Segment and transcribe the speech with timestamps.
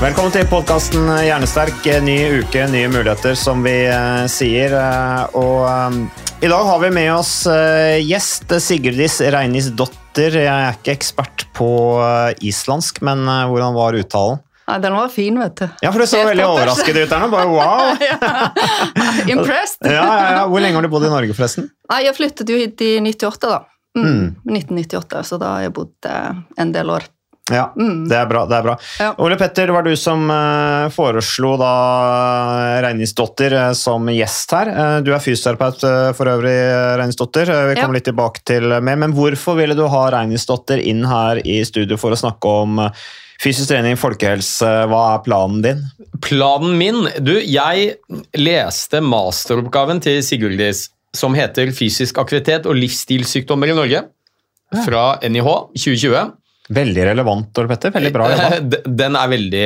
[0.00, 1.84] Velkommen til podkasten Hjernesterk.
[2.04, 4.72] Ny uke, nye muligheter, som vi eh, sier.
[4.72, 10.38] Eh, og eh, i dag har vi med oss eh, gjest Sigurdis Reinis dotter.
[10.40, 11.68] Jeg er ikke ekspert på
[12.00, 14.40] eh, islandsk, men eh, hvordan var uttalen?
[14.70, 15.66] Nei, den var fin, vet du.
[15.82, 16.62] Ja, for du så Helt veldig toppers.
[16.62, 17.30] overrasket ut der nå.
[17.34, 18.50] Bare wow!
[19.36, 19.84] Impressed.
[19.84, 20.42] Ja, ja, ja.
[20.48, 21.68] Hvor lenge har du bodd i Norge, forresten?
[21.92, 23.60] Nei, jeg flyttet jo hit i 98, da.
[23.98, 24.36] Mm.
[24.46, 27.08] 1998, så da har jeg bodd eh, en del år.
[27.50, 28.44] Ja, det er bra.
[28.46, 28.76] det er bra.
[29.00, 29.08] Ja.
[29.18, 31.70] Ole Petter, det var du som eh, foreslo da
[32.84, 34.70] Reinisdotter eh, som gjest her.
[34.70, 36.54] Eh, du er fysioterapeut eh, for øvrig,
[37.00, 37.50] Reinisdotter.
[37.50, 37.82] Eh, vi Ja.
[37.84, 38.96] kommer litt tilbake til mer.
[39.00, 42.90] Men hvorfor ville du ha Reinisdotter inn her i studio for å snakke om eh,
[43.42, 44.70] fysisk trening, folkehelse?
[44.90, 45.82] Hva er planen din?
[46.20, 47.94] Planen min Du, jeg
[48.36, 54.04] leste masteroppgaven til Sigurdis som heter 'Fysisk aktivitet og livsstilssykdommer i Norge'
[54.84, 56.32] fra NIH 2020.
[56.70, 57.90] Veldig relevant, Ole Petter.
[57.94, 58.58] Veldig bra jobba.
[59.02, 59.64] Den er veldig,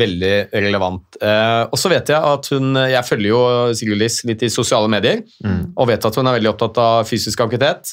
[0.00, 1.18] veldig relevant.
[1.20, 3.40] Eh, og så vet jeg at hun Jeg følger jo
[3.76, 5.74] Sigurdis litt i sosiale medier, Mm.
[5.76, 7.92] og vet at hun er veldig opptatt av fysisk aktivitet,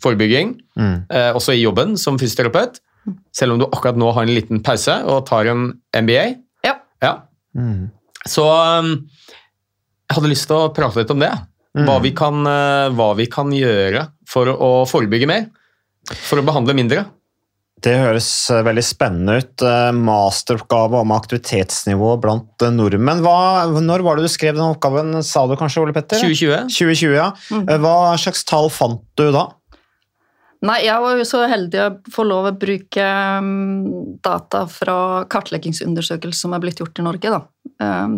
[0.00, 1.04] forebygging, Mm.
[1.10, 2.80] eh, også i jobben som fysioterapeut.
[3.36, 6.36] Selv om du akkurat nå har en liten pause og tar en MBA.
[6.64, 6.74] Ja.
[7.02, 7.12] Ja.
[7.56, 7.90] Mm.
[8.28, 8.90] Så um,
[10.08, 11.30] jeg hadde lyst til å prate litt om det.
[11.76, 11.84] Mm.
[11.86, 15.46] Hva, vi kan, uh, hva vi kan gjøre for å forebygge mer.
[16.28, 17.04] For å behandle mindre.
[17.80, 19.64] Det høres eh, veldig spennende ut.
[19.64, 23.22] Eh, Masteroppgave om aktivitetsnivå blant eh, nordmenn.
[23.24, 26.20] Hva, når var det du skrev den oppgaven, sa du kanskje, Ole Petter?
[26.20, 26.68] 2020.
[26.76, 27.30] 2020, ja.
[27.52, 27.64] mm.
[27.80, 29.48] Hva slags tall fant du da?
[30.60, 33.04] Nei, jeg var jo så heldig å få lov å bruke
[33.40, 34.96] mm, data fra
[35.32, 37.32] kartleggingsundersøkelser som er blitt gjort i Norge.
[37.32, 37.40] Da.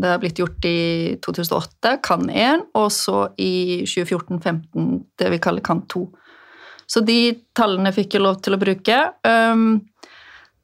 [0.03, 0.81] Det er blitt gjort i
[1.23, 4.91] 2008, CAN1, og så i 2014-15
[5.23, 6.03] det vi kaller CAN2.
[6.93, 8.99] Så de tallene fikk jeg lov til å bruke.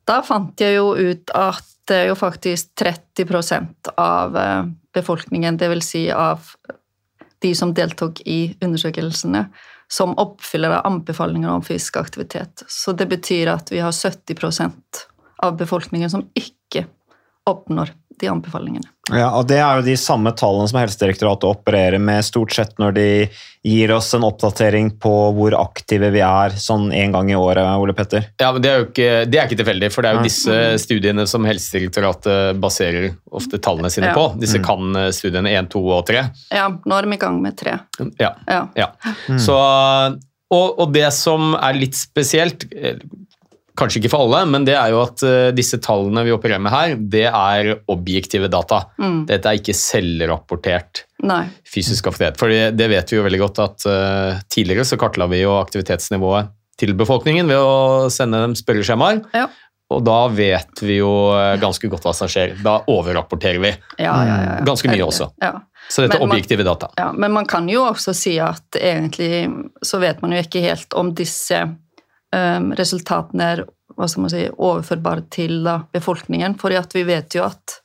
[0.09, 5.89] Da fant jeg jo ut at det er jo faktisk 30% av eh, befolkningen, dvs.
[5.89, 6.51] Si av
[7.41, 9.47] de som deltok i undersøkelsene,
[9.89, 12.65] som oppfyller anbefalinger om fysisk aktivitet.
[12.69, 15.05] Så det betyr at vi har 70%
[15.45, 16.85] av befolkningen som ikke
[17.49, 18.89] oppnår de anbefalingene.
[19.09, 22.93] Ja, og Det er jo de samme tallene som Helsedirektoratet opererer med stort sett når
[22.99, 23.07] de
[23.65, 27.95] gir oss en oppdatering på hvor aktive vi er sånn en gang i året, Ole
[27.97, 28.27] Petter.
[28.41, 30.59] Ja, men det er jo ikke, det er ikke tilfeldig, for det er jo disse
[30.85, 34.15] studiene som Helsedirektoratet baserer ofte tallene sine Ja.
[34.15, 34.29] på.
[34.41, 36.23] Disse kan-studiene 1, 2 og 3.
[36.55, 37.79] Ja, nå er de i gang med 3.
[38.21, 38.35] Ja.
[38.47, 38.63] Ja.
[38.77, 38.91] Ja.
[39.41, 39.57] Så,
[40.51, 42.97] og, og det som er litt spesielt, eh,
[43.79, 46.75] kanskje ikke for alle, men det er jo at eh, disse tallene vi opererer med
[46.75, 48.83] her, det er objektive data.
[49.01, 49.23] Mm.
[49.31, 51.45] Dette er ikke selvrapportert Nei.
[51.67, 52.41] fysisk aktivitet.
[52.41, 55.57] For det, det vet vi jo veldig godt at uh, tidligere så kartla vi jo
[55.59, 59.25] aktivitetsnivået til befolkningen ved å sende dem spørreskjemaer.
[59.35, 59.49] Ja.
[59.89, 62.59] Og da vet vi jo eh, ganske godt hva som skjer.
[62.61, 63.71] Da overrapporterer vi.
[63.97, 64.65] Ja, ja, ja, ja.
[64.69, 65.31] Ganske mye også.
[65.41, 65.55] Ja.
[65.89, 66.91] Så dette er objektive data.
[67.01, 69.47] Ja, men man kan jo også si at egentlig
[69.81, 71.63] så vet man jo ikke helt om disse
[72.29, 73.63] resultatene er
[74.07, 76.59] si, overførbare til da, befolkningen.
[76.61, 77.79] For vi vet jo at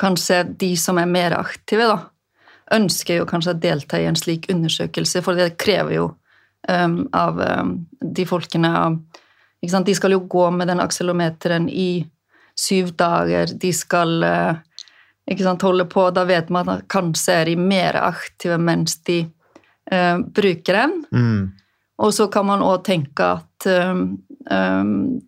[0.00, 1.98] kanskje de som er mer aktive, da,
[2.74, 6.06] ønsker jo kanskje å delta i en slik undersøkelse, for det krever jo
[6.68, 8.72] um, av um, de folkene?
[9.62, 12.06] De skal jo gå med den akselometeren i
[12.58, 13.54] syv dager.
[13.54, 14.58] De skal uh,
[15.40, 16.08] sant, holde på.
[16.14, 19.22] Da vet man at kanskje er de mer aktive mens de
[19.92, 20.98] uh, bruker den.
[21.12, 21.40] Mm.
[22.02, 24.16] Og så kan man òg tenke at um,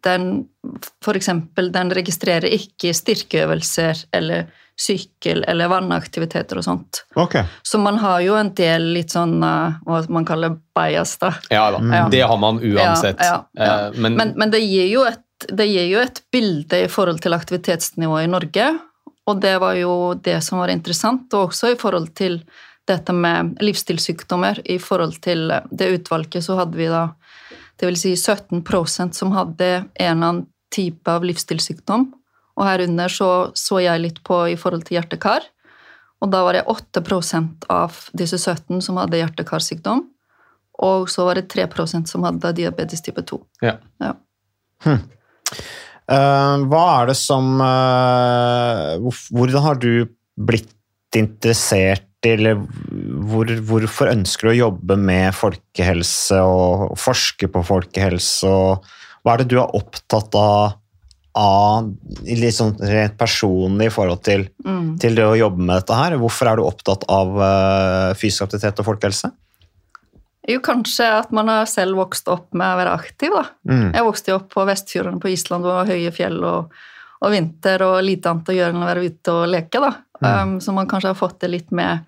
[0.04, 0.30] den
[1.14, 7.00] eksempel, den registrerer ikke styrkeøvelser eller sykkel eller vannaktiviteter og sånt.
[7.18, 7.48] Okay.
[7.66, 11.32] Så man har jo en del litt sånn eh, hva man kaller bias, da.
[11.50, 12.12] Ja da, mm.
[12.14, 13.18] det har man uansett.
[13.18, 13.72] Ja, ja, ja.
[13.88, 17.18] Eh, Men, Men, men det, gir jo et, det gir jo et bilde i forhold
[17.24, 18.68] til aktivitetsnivået i Norge,
[19.28, 22.38] og det var jo det som var interessant, og også i forhold til
[22.88, 24.62] dette med livsstilssykdommer.
[24.64, 27.08] I forhold til det utvalget så hadde vi da
[27.78, 32.08] det vil si 17% som hadde en eller annen type av livsstilssykdom,
[32.58, 35.46] og herunder så, så jeg litt på i forhold til hjerte-kar,
[36.18, 40.02] og da var det 8% av disse 17 som hadde hjertekarsykdom.
[40.78, 43.38] og så var det 3% som hadde diabetes type 2.
[43.62, 43.78] ja.
[44.02, 44.14] Ja.
[46.08, 48.96] Eh, hva er det som uh,
[49.28, 50.08] Hvordan har du
[50.40, 50.72] blitt
[51.18, 52.58] interessert eller
[53.28, 58.48] hvor, hvorfor ønsker du å jobbe med folkehelse og forske på folkehelse?
[58.50, 58.86] og
[59.22, 60.78] Hva er det du er opptatt av,
[61.38, 61.92] av
[62.56, 64.98] sånn rent personlig i forhold til, Mm.
[64.98, 66.18] til det å jobbe med dette her?
[66.18, 69.30] Hvorfor er du opptatt av uh, fysisk aktivitet og folkehelse?
[70.48, 73.44] Jo, kanskje at man har selv vokst opp med å være aktiv, da.
[73.68, 73.90] Mm.
[73.94, 76.78] Jeg vokste jo opp på Vestfjordene på Island, hvor det var høye fjell og,
[77.20, 79.90] og vinter og lite annet å gjøre enn å være ute og leke, da.
[80.18, 82.02] Um, så man kanskje har fått det litt med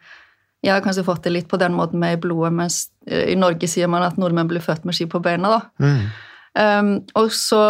[0.64, 3.36] Jeg har kanskje fått det litt på den måten med i blodet, mens eh, i
[3.38, 5.60] Norge sier man at nordmenn blir født med ski på beina, da.
[5.80, 6.02] Mm.
[6.50, 7.60] Um, og så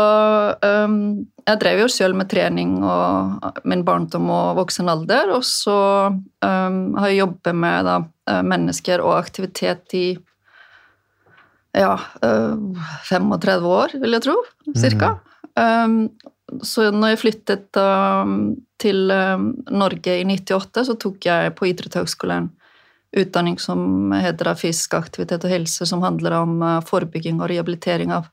[0.64, 0.94] um,
[1.44, 5.76] Jeg drev jo selv med trening og min barndom og voksen alder, og så
[6.40, 7.96] har jeg jobbet med da,
[8.30, 10.06] eh, mennesker og aktivitet i
[11.76, 11.94] ja,
[12.24, 12.56] øh,
[13.04, 14.36] 35 år, vil jeg tro,
[14.76, 15.14] cirka.
[15.58, 16.10] Um,
[16.62, 22.50] så når jeg flyttet um, til um, Norge i 98, så tok jeg på idrettshøgskolen
[23.16, 28.28] utdanning som heter fysisk aktivitet og helse, som handler om uh, forebygging og rehabilitering av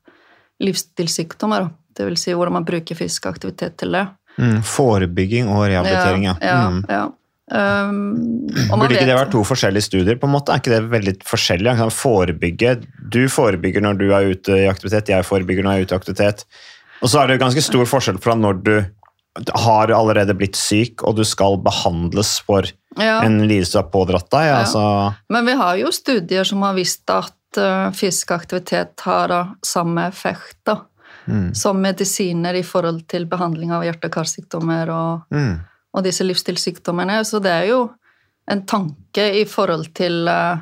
[0.64, 1.70] livsstilssykdommer.
[1.98, 2.28] Dvs.
[2.28, 4.06] Si hvordan man bruker fysisk aktivitet til det.
[4.38, 4.60] Mm.
[4.66, 6.36] Forebygging og rehabilitering, ja.
[6.42, 6.84] ja, Mm.
[6.90, 7.06] ja.
[7.48, 10.18] Um, Burde ikke det vært to forskjellige studier?
[10.20, 10.52] på en måte?
[10.52, 11.76] Er ikke det veldig forskjellig?
[11.96, 12.74] Forebygge.
[13.00, 16.00] Du forebygger når du er ute i aktivitet, jeg forebygger når jeg er ute i
[16.02, 16.44] aktivitet.
[17.02, 18.76] Og så er det ganske stor forskjell fra når du
[19.54, 22.66] har allerede blitt syk, og du skal behandles for
[22.98, 23.22] Ja.
[23.22, 24.46] en lidelse du har pådratt deg.
[24.48, 24.60] Ja.
[24.64, 30.08] Altså, Men vi har jo studier som har vist at uh, fysisk aktivitet har samme
[30.08, 30.82] effekt da,
[31.28, 35.60] mm, som medisiner i forhold til behandling av hjerte- og karsykdommer og, mm,
[35.94, 37.24] og disse livsstilssykdommene.
[37.24, 37.92] Så det er jo
[38.50, 40.58] en tanke i forhold til uh?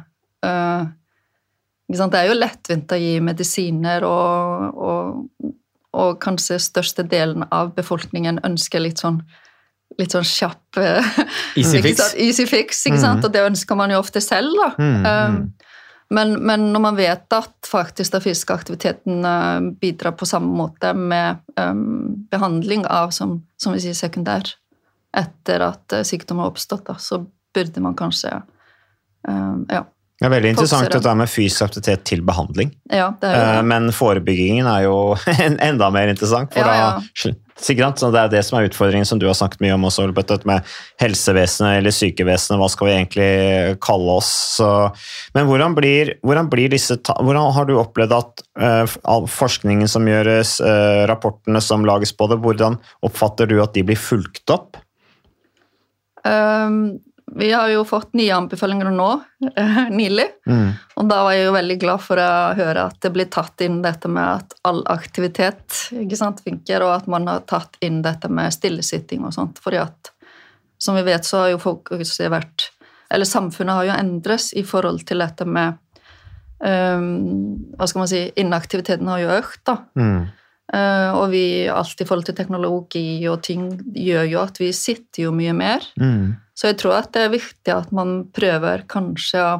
[1.86, 5.52] Det er jo lettvint å gi medisiner, og, og,
[5.96, 9.24] og kanskje størstedelen av befolkningen ønsker litt sånn
[10.00, 11.20] litt sånn kjapp eh,
[11.62, 12.02] Easy fix.
[12.20, 13.24] Easy fix, ikke sant?
[13.26, 14.72] Og det ønsker man jo ofte selv, da.
[14.82, 15.06] Mm, mm.
[15.06, 15.76] Um,
[16.16, 20.92] men, men når man vet at faktisk den fysiske aktiviteten uh, bidrar på samme måte
[20.94, 24.52] med um, behandling av, som, som vi sier, sekundær
[25.16, 27.24] etter at uh, sykdom har oppstått, da, så
[27.56, 28.36] burde man kanskje
[29.26, 29.82] um, ja,
[30.16, 32.70] det er veldig interessant dette med fysisk aktivitet til behandling.
[32.88, 33.64] ja, det er jo Eh, det.
[33.68, 35.00] Men forebyggingen er jo
[35.70, 36.54] enda mer interessant.
[36.54, 36.94] For Ja, ja.
[36.96, 39.84] Da, sikkert, så det er det som er utfordringen som du har snakket mye om
[39.88, 40.08] også,
[40.48, 40.72] med
[41.04, 42.60] helsevesenet eller sykevesenet.
[42.60, 44.32] Hva skal vi egentlig kalle oss?
[44.56, 44.70] Så,
[45.36, 50.60] men hvordan blir, hvordan blir disse Hvordan har du opplevd at uh, forskningen som gjøres,
[50.64, 54.80] uh, rapportene som lages på det, hvordan oppfatter du at de blir fulgt opp?
[56.26, 57.00] Um,
[57.38, 59.10] vi har jo fått nye anbefalinger nå,
[59.56, 60.26] eh, nylig.
[60.48, 60.70] Mm.
[60.96, 63.82] Og da var jeg jo veldig glad for å høre at det blir tatt inn
[63.84, 68.32] dette med at all aktivitet ikke sant, funker, og at man har tatt inn dette
[68.32, 69.60] med stillesitting og sånt.
[69.60, 70.14] fordi at
[70.78, 72.70] som vi vet, så har jo fokuset vært
[73.10, 75.78] Eller samfunnet har jo endres i forhold til dette med
[76.60, 77.06] um,
[77.78, 79.78] Hva skal man si Inaktiviteten har jo økt, da.
[79.96, 80.26] Mm.
[80.74, 85.28] Eh, og vi, alt i forhold til teknologi og ting, gjør jo at vi sitter
[85.28, 85.86] jo mye mer.
[86.02, 86.34] Mm.
[86.58, 89.54] Så jeg tror at det er viktig at man prøver kanskje å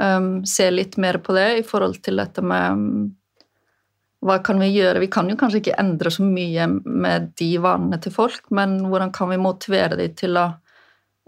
[0.00, 3.08] um, se litt mer på det i forhold til dette med um,
[4.24, 5.02] hva kan vi gjøre?
[5.04, 9.12] Vi kan jo kanskje ikke endre så mye med de vanene til folk, men hvordan
[9.14, 10.48] kan vi motivere dem til å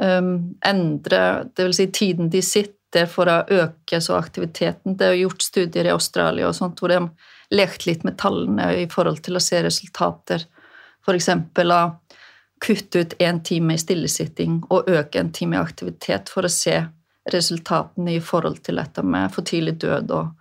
[0.02, 0.32] um,
[0.66, 1.20] endre
[1.54, 4.96] det vil si tiden de sitter for å øke så aktiviteten?
[4.98, 8.18] Det er jo gjort studier i Australia og sånt, hvor de har lekt litt med
[8.18, 10.46] tallene i forhold til å se resultater.
[11.06, 11.28] F.eks.
[11.30, 11.82] å
[12.60, 16.76] kutte ut én time i stillesitting og øke en time i aktivitet for å se
[17.30, 20.32] resultatene i forhold til dette med for tidlig død og,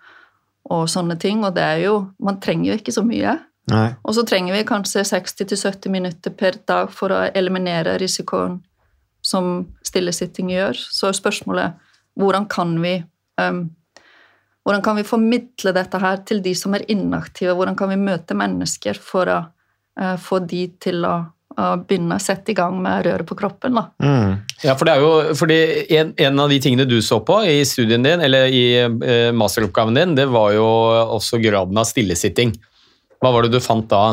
[0.70, 1.44] og sånne ting.
[1.48, 3.38] Og det er jo Man trenger jo ikke så mye.
[3.70, 3.90] Nei.
[4.04, 8.60] Og så trenger vi kanskje 60-70 minutter per dag for å eliminere risikoen
[9.22, 10.80] som stillesitting gjør.
[10.80, 11.90] Så er spørsmålet
[12.20, 12.98] hvordan kan vi
[13.40, 13.68] um,
[14.64, 17.56] hvordan kan vi formidle dette her til de som er inaktive?
[17.58, 21.18] Hvordan kan vi møte mennesker for å uh, få de til å
[21.60, 23.76] og begynne å sette i gang med røret på kroppen.
[23.76, 23.86] da.
[24.04, 24.36] Mm.
[24.64, 25.60] Ja, for det er jo, fordi
[25.98, 29.98] en, en av de tingene du så på i studien din, eller i eh, masteroppgaven
[30.00, 30.68] din, det var jo
[31.18, 32.54] også graden av stillesitting.
[33.20, 34.04] Hva var det du fant da?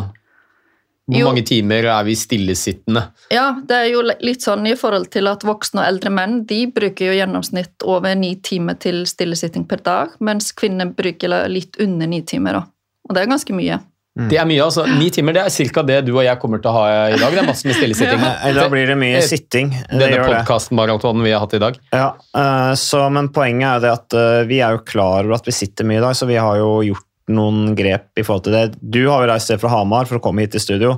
[1.06, 1.26] Hvor Jo.
[1.30, 3.02] mange timer er vi stillesittende?
[3.30, 6.66] Ja, det er jo litt sånn i forhold til at voksne og eldre menn de
[6.66, 12.10] bruker jo gjennomsnitt over ni timer til stillesitting per dag, mens kvinner bruker litt under
[12.10, 12.58] ni timer.
[12.58, 12.72] Også.
[13.08, 13.78] Og det er ganske mye.
[14.16, 14.86] Det er mye, altså.
[14.96, 15.82] Ni timer det er ca.
[15.84, 17.34] det du og jeg kommer til å ha i dag.
[17.36, 18.22] Det er masse med stillesitting.
[18.24, 18.52] ja.
[18.56, 19.74] Da blir det mye sitting.
[19.76, 21.76] Det Denne podkastmaratonen vi har hatt i dag.
[21.92, 25.46] Ja, eh, så, men poenget er det at eh, vi er jo klar over at
[25.46, 28.54] vi sitter mye i dag, så vi har jo gjort noen grep i forhold til
[28.54, 28.64] det.
[28.80, 30.92] Du har jo reist ned fra Hamar for å komme hit til studio,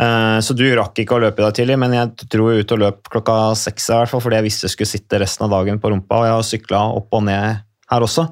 [0.00, 2.80] eh, så du rakk ikke å løpe i dag tidlig, men jeg dro ut og
[2.80, 5.80] løp klokka seks i hvert fall, fordi jeg visste jeg skulle sitte resten av dagen
[5.82, 8.24] på rumpa, og jeg har sykla opp og ned her også.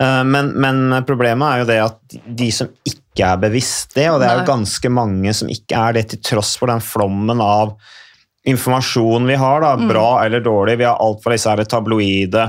[0.00, 4.22] Eh, Men, men problemet er jo det at de som ikke er bevisst det, og
[4.22, 7.74] det er jo ganske mange som ikke er det, til tross for den flommen av
[8.48, 10.78] informasjon vi har, da, bra eller dårlig.
[10.80, 12.46] Vi har alt fra disse tabloide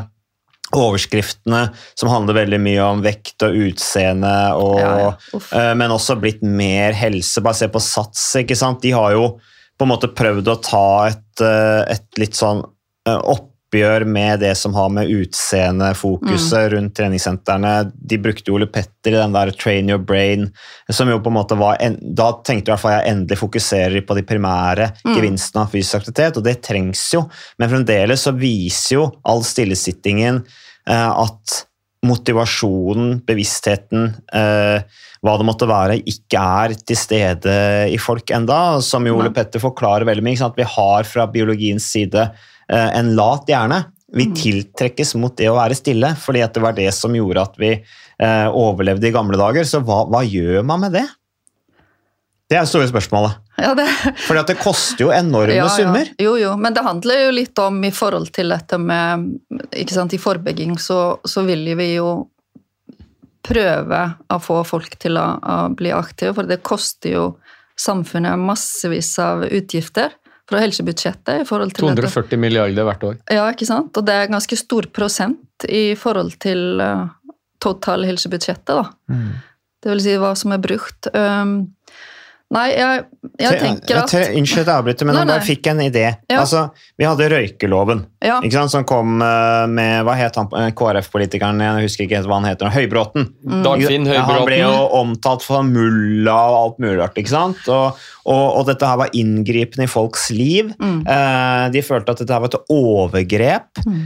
[0.74, 5.42] overskriftene som handler veldig mye om vekt og utseende, og, Ja, ja.
[5.53, 7.42] Eh, men også blitt mer helse.
[7.42, 8.82] Bare se på Sats, ikke sant.
[8.82, 9.39] De har jo
[9.77, 12.63] på en måte prøvd å ta et, eh, et litt sånn
[13.08, 17.92] eh, oppgjør med det som har med utseendefokuset rundt treningssentrene.
[17.94, 20.51] De brukte Ole Petter i den der Train Your Brain,
[20.89, 24.06] som jo på en måte var en, Da tenkte i hvert fall jeg endelig fokuserer
[24.06, 27.25] på de primære gevinstene av fysisk aktivitet, og det trengs jo,
[27.58, 30.44] men fremdeles så viser jo all stillesittingen
[30.89, 31.63] at
[32.03, 34.83] motivasjonen, bevisstheten, eh,
[35.23, 37.55] hva det måtte være, ikke er til stede
[37.93, 40.39] i folk enda, som jo Ole Petter forklarer veldig mye.
[40.43, 40.57] at?
[40.59, 43.85] Vi har fra biologiens side eh, en lat hjerne.
[44.13, 47.71] Vi tiltrekkes mot det å være stille, fordi det var det som gjorde at vi
[47.73, 49.65] eh, overlevde i gamle dager.
[49.65, 51.07] Så hva, hva gjør man med det?
[52.51, 53.39] Det er det store spørsmålet.
[53.55, 53.86] Ja, det,
[54.27, 55.69] Fordi at det koster jo enorme ja, ja.
[55.69, 56.10] summer.
[56.17, 59.27] Jo, jo, men det handler jo litt om i forhold til dette med
[59.77, 62.15] ikke sant, I forebygging så, så vil vi jo
[63.43, 67.25] prøve å få folk til å, å bli aktive, for det koster jo
[67.79, 70.13] samfunnet massevis av utgifter
[70.50, 72.07] fra helsebudsjettet i forhold til dette.
[72.07, 73.17] 240 milliarder hvert år.
[73.31, 73.95] Ja, ikke sant?
[73.98, 77.07] Og det er ganske stor prosent i forhold til uh,
[77.63, 78.88] total helsebudsjettet, da.
[79.12, 79.31] Mm.
[79.83, 81.10] Det vil si hva som er brukt.
[81.12, 81.74] Um,
[82.53, 83.03] nei, jeg,
[83.41, 86.03] jeg tenker at Unnskyld at jeg avbryter, men Nei, jeg bare fikk en idé.
[86.31, 86.39] Ja.
[86.43, 86.62] Altså,
[87.00, 88.38] vi hadde røykeloven, Ja.
[88.45, 91.60] ikke sant, som kom eh, med Hva het han eh, KrF-politikeren?
[91.65, 92.69] Jeg husker ikke hva han heter.
[92.74, 93.27] Høybråten.
[93.43, 93.62] Mm.
[93.65, 95.00] Dagfinn Ja, han ble jo Høybråten.
[95.01, 97.17] omtalt for mulla og alt mulig rart.
[97.19, 97.63] ikke sant?
[97.67, 100.72] Og, og, og dette her var inngripende i folks liv.
[100.79, 101.01] Mm.
[101.10, 103.83] Eh, de følte at dette her var et overgrep.
[103.83, 104.03] Mm.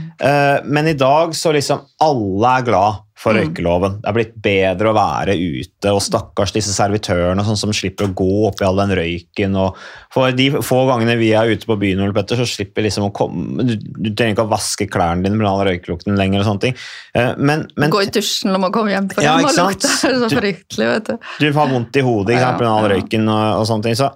[0.72, 3.40] men i dag så liksom alle er glad for Mm.
[3.48, 3.94] røykeloven.
[4.00, 8.14] Det er blitt bedre å være ute, og stakkars disse servitørene sånn som slipper å
[8.14, 9.56] gå oppi all den røyken.
[9.58, 9.74] og
[10.14, 13.66] For de få gangene vi er ute på byen, Petter, så slipper liksom å komme
[13.66, 16.40] Du, du trenger ikke å vaske klærne dine med all røykelukten lenger.
[16.40, 16.76] og sånne ting.
[17.14, 19.90] Eh, men, men Gå i dusjen når man kommer hjem, for Ja, det må lukte
[19.90, 21.18] så fryktelig, vet du.
[21.40, 23.98] du har vondt i hodet ikke sant, på all røyken og, og sånne ting.
[23.98, 24.12] Så,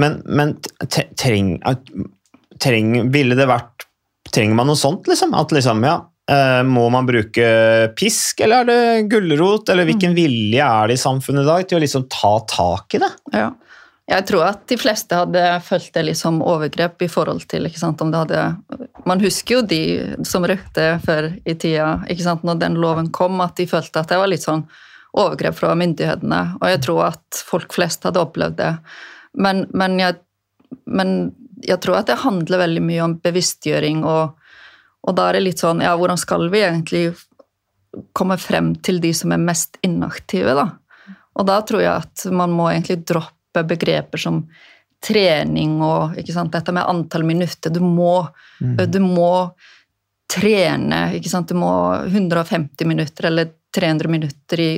[0.00, 0.56] men men
[1.20, 1.60] treng,
[2.58, 3.84] treng, ville det vært
[4.32, 5.32] Trenger man noe sånt, liksom?
[5.38, 6.00] At liksom, ja,
[6.66, 7.44] Må man bruke
[7.94, 9.68] pisk, eller er det gulrot?
[9.70, 10.16] Eller hvilken Mm.
[10.16, 13.10] vilje er det i samfunnet i dag til å liksom ta tak i det?
[13.32, 13.52] Ja.
[14.08, 17.78] Jeg tror at de fleste hadde følt det litt som overgrep i forhold til ikke
[17.78, 18.42] sant, om det hadde
[19.06, 19.80] Man husker jo de
[20.26, 24.08] som røykte før i tida, ikke sant, når den loven kom, at de følte at
[24.10, 24.64] det var litt sånn
[25.14, 26.56] overgrep fra myndighetene.
[26.60, 28.72] Og jeg tror at folk flest hadde opplevd det.
[29.38, 30.18] Men, men, jeg,
[30.86, 34.34] men jeg tror at det handler veldig mye om bevisstgjøring, og,
[35.06, 37.04] og da er det litt sånn Ja, hvordan skal vi egentlig
[38.16, 40.66] komme frem til de som er mest inaktive, da?
[41.36, 44.42] Og da tror jeg at man må egentlig droppe begreper som
[45.06, 47.72] trening og ikke sant, dette med antall minutter.
[47.72, 48.26] Du må,
[48.58, 49.30] du må
[50.32, 51.00] trene.
[51.16, 51.70] ikke sant, Du må
[52.04, 54.70] 150 minutter eller 300 minutter i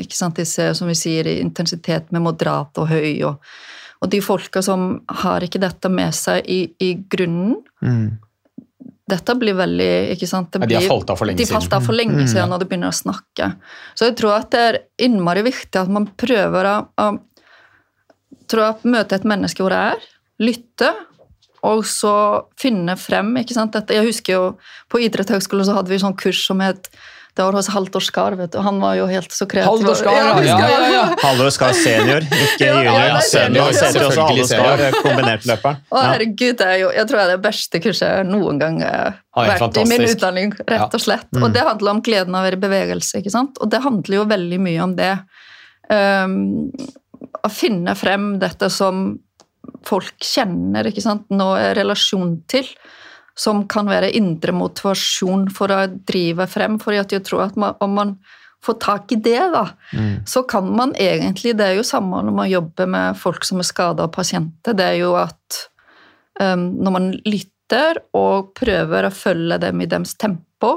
[0.00, 3.22] ikke sant, disse, som vi sier, i intensitet med moderat og høy.
[3.28, 3.38] Og,
[4.00, 7.56] og de folka som har ikke dette med seg i, i grunnen
[9.10, 10.52] dette blir veldig ikke sant?
[10.52, 11.50] Det Ja, de har falt av for lenge siden.
[11.50, 13.50] de falt av for lenge siden når de begynner å snakke.
[13.98, 17.10] Så jeg tror at det er innmari viktig at man prøver å, å
[18.82, 20.90] møte et menneske hvor det er, lytte,
[21.66, 22.14] og så
[22.56, 23.34] finne frem.
[23.36, 23.74] ikke sant?
[23.76, 24.44] Dette, jeg husker jo
[24.88, 26.88] På idrettshøgskolen så hadde vi sånn kurs som het
[27.36, 28.58] det var hos Halldor Skar, vet du.
[28.64, 29.70] Han var jo helt så kreativ.
[29.70, 31.02] Halldor Skar, ja, ja, ja, ja.
[31.22, 32.98] Halldor Skar senior, ikke junior.
[32.98, 33.24] ja, senior.
[33.30, 33.64] senior.
[33.64, 35.80] Han heter også Halvor Skar, kombinertløperen.
[35.90, 38.80] Å, herregud, det er jo, jeg tror det er det beste kurset jeg noen gang
[38.82, 39.86] har vært fantastisk.
[39.86, 40.54] i min utdanning.
[40.74, 41.30] rett og slett.
[41.40, 43.22] Og det handler om gleden av å være i bevegelse.
[43.22, 43.60] ikke sant?
[43.62, 45.12] Og det handler jo veldig mye om det.
[45.90, 46.40] Um,
[47.40, 49.12] å finne frem dette som
[49.86, 52.66] folk kjenner, ikke sant, nå er relasjon til,
[53.38, 56.78] som kan være indre motivasjon for å drive frem.
[56.82, 58.14] For jeg tror at man, om man
[58.64, 59.64] får tak i det, da,
[60.28, 63.68] så kan man egentlig Det er jo samme når man jobber med folk som er
[63.68, 64.76] skada og pasienter.
[64.76, 65.62] Det er jo at
[66.40, 70.74] um, når man lytter og prøver å følge dem i deres tempo,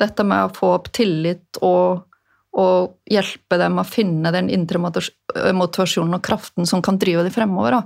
[0.00, 2.06] dette med å få opp tillit og,
[2.58, 7.76] og hjelpe dem å finne den indre motivasjonen og kraften som kan drive dem fremover,
[7.76, 7.82] da,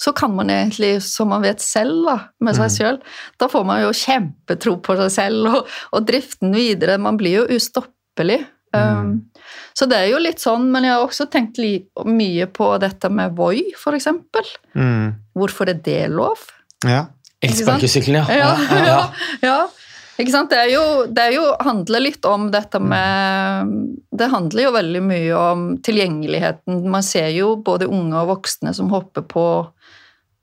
[0.00, 2.98] så kan man egentlig, som man vet selv da, med seg sjøl,
[3.40, 6.98] da får man jo kjempetro på seg selv og, og driften videre.
[7.00, 8.42] Man blir jo ustoppelig.
[8.74, 9.30] Um,
[9.74, 11.76] så det er jo litt sånn, men jeg har også tenkt li
[12.10, 14.48] mye på dette med Voi, for eksempel.
[14.74, 15.14] Mm.
[15.38, 16.42] Hvorfor er det lov?
[16.82, 17.06] Ja.
[17.44, 18.36] Elsparkesykkelen, ja.
[18.38, 19.00] Ja, ja,
[19.48, 19.58] ja.
[20.14, 20.52] Ikke sant?
[20.52, 23.72] Det, er jo, det er jo, handler litt om dette med
[24.14, 26.84] Det handler jo veldig mye om tilgjengeligheten.
[26.90, 29.46] Man ser jo både unge og voksne som hopper på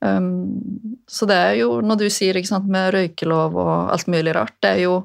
[0.01, 4.57] um, Så det er jo, når du sier sant, med røykelov og alt mulig rart,
[4.61, 4.95] det er jo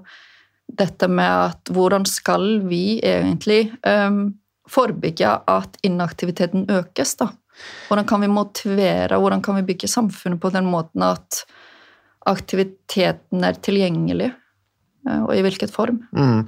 [0.67, 4.35] dette med at hvordan skal vi egentlig um,
[4.69, 7.31] forebygge at inaktiviteten økes, da?
[7.89, 11.45] Hvordan kan vi motivere, hvordan kan vi bygge samfunnet på den måten at
[12.27, 14.33] aktiviteten er tilgjengelig?
[15.09, 16.03] eh, Og i hvilket form?
[16.13, 16.43] Mm.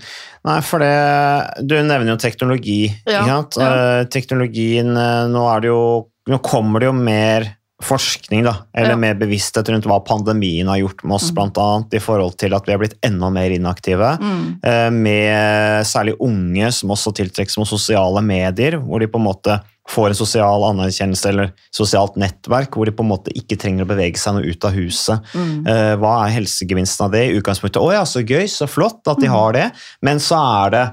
[0.48, 2.90] Nei, for det Du nevner jo teknologi.
[3.06, 3.60] Ja, ikke sant?
[3.62, 3.70] ja.
[3.70, 5.82] Eh, Teknologien eh, Nå er det jo
[6.28, 8.96] Nå kommer det jo mer forskning, da, eller Ja.
[8.96, 12.66] mer bevissthet rundt hva pandemien har gjort med oss, blant annet, i forhold til at
[12.66, 14.18] vi har blitt enda mer inaktive.
[14.18, 14.58] Mm.
[14.64, 19.60] eh, Med særlig unge som også tiltrekkes mot sosiale medier, hvor de på en måte
[19.88, 23.88] får en sosial anerkjennelse eller sosialt nettverk, hvor de på en måte ikke trenger å
[23.88, 25.20] bevege seg noe ut av huset.
[25.32, 25.66] Mm.
[25.66, 27.22] Eh, Hva er helsegevinsten av det?
[27.30, 29.70] I utgangspunktet, å ja, så gøy, så flott at de har det,
[30.02, 30.84] men så er det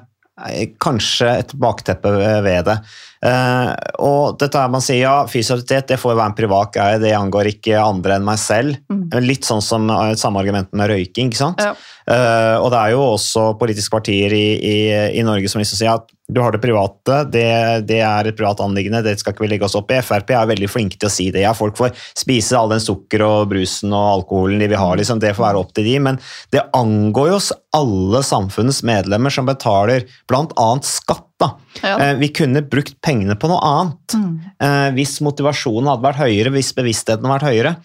[0.47, 2.13] eh, kanskje et bakteppe
[2.45, 2.77] ved det.
[3.25, 3.71] Eh,
[4.05, 7.15] og dette her man sier, ja, Fysioterapeut det får jo være en privat greie, det
[7.17, 8.77] angår ikke andre enn meg selv.
[9.23, 11.63] Litt sånn som eh, samme argument med røyking, ikke sant?
[11.63, 11.73] Ja.
[12.05, 14.77] Eh, og det er jo også politiske partier i, i,
[15.17, 17.49] i Norge som liksom sier at du har det private, det,
[17.85, 19.99] det er et privat anliggende, det skal ikke vi legge oss opp i.
[20.01, 21.43] Frp er veldig flinke til å si det.
[21.43, 25.21] Ja, folk får spise all den sukker og brusen og alkoholen de vil ha, liksom.
[25.21, 26.17] det får være opp til de, men
[26.53, 30.69] det angår jo oss alle samfunnets medlemmer som betaler bl.a.
[30.85, 31.29] skatt.
[31.41, 31.49] Da.
[31.83, 31.95] Ja.
[31.99, 34.15] Eh, Vi kunne brukt pengene på noe annet.
[34.61, 37.75] Eh, Hvis motivasjonen hadde vært høyere, hvis bevisstheten hadde vært høyere,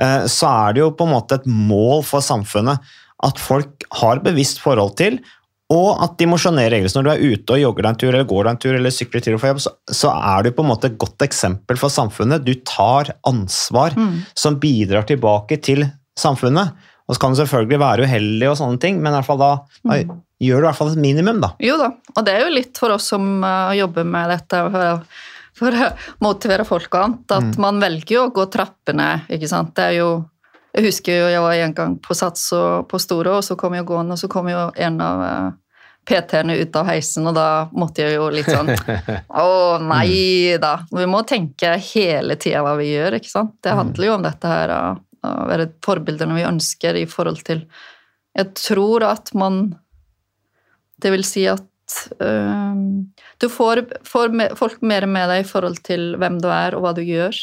[0.00, 2.78] eh, så er det jo på en måte et mål for samfunnet
[3.24, 5.18] at folk har bevisst forhold til,
[5.70, 6.96] og at de mosjonerer regelmessig.
[6.96, 8.90] Når du er ute og jogger deg en tur, eller går deg en tur, eller
[8.94, 11.76] sykler til og fra jobb, så, så er du på en måte et godt eksempel
[11.76, 12.44] for samfunnet.
[12.46, 13.92] Du tar ansvar
[14.38, 15.84] som bidrar tilbake til
[16.18, 16.72] samfunnet.
[17.08, 19.50] Og så kan du selvfølgelig være uheldig og sånne ting, men i hvert fall da,
[19.84, 19.98] da
[20.38, 21.52] gjør du i hvert fall et minimum, da.
[21.62, 25.22] Jo da, og det er jo litt for oss som uh, jobber med dette for,
[25.58, 25.92] for å
[26.24, 29.74] motivere folk og annet, at man velger jo å gå trappene, ikke sant.
[29.76, 30.10] Det er jo
[30.78, 33.74] Jeg husker jo jeg var en gang på Sats og på Store, og så kom
[33.74, 35.48] jeg gående, og så kom jo en av uh,
[36.08, 38.70] PT-ene ut av heisen, og da måtte jeg jo litt sånn
[39.42, 40.78] Å nei da.
[40.92, 43.56] Vi må tenke hele tida hva vi gjør, ikke sant.
[43.64, 44.82] Det handler jo om dette her å
[45.48, 47.64] være forbildene vi ønsker i forhold til
[48.38, 49.74] Jeg tror at man
[51.02, 51.64] det vil si at
[52.20, 53.08] øhm,
[53.40, 56.84] du får, får me, folk mer med deg i forhold til hvem du er og
[56.84, 57.36] hva du gjør,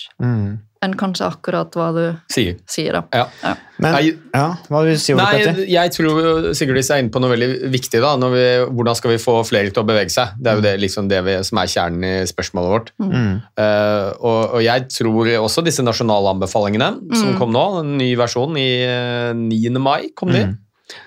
[0.86, 2.60] enn kanskje akkurat hva du Sier.
[2.70, 2.94] sier.
[2.94, 3.24] Da.
[3.42, 3.54] Ja.
[3.82, 3.96] Men
[4.36, 5.62] ja, hva vil du si, Ole Nei, Petter?
[5.72, 8.00] jeg tror Sigurdis er inne på noe veldig viktig.
[8.04, 8.44] da, når vi,
[8.78, 10.36] Hvordan skal vi få flere til å bevege seg?
[10.38, 12.92] Det er jo det, liksom det vi, som er kjernen i spørsmålet vårt.
[13.02, 13.32] Mm.
[13.58, 18.54] Uh, og, og jeg tror også disse nasjonale anbefalingene som kom nå, en ny versjon
[18.62, 19.74] i eh, 9.
[19.82, 20.56] mai kom de, Mm.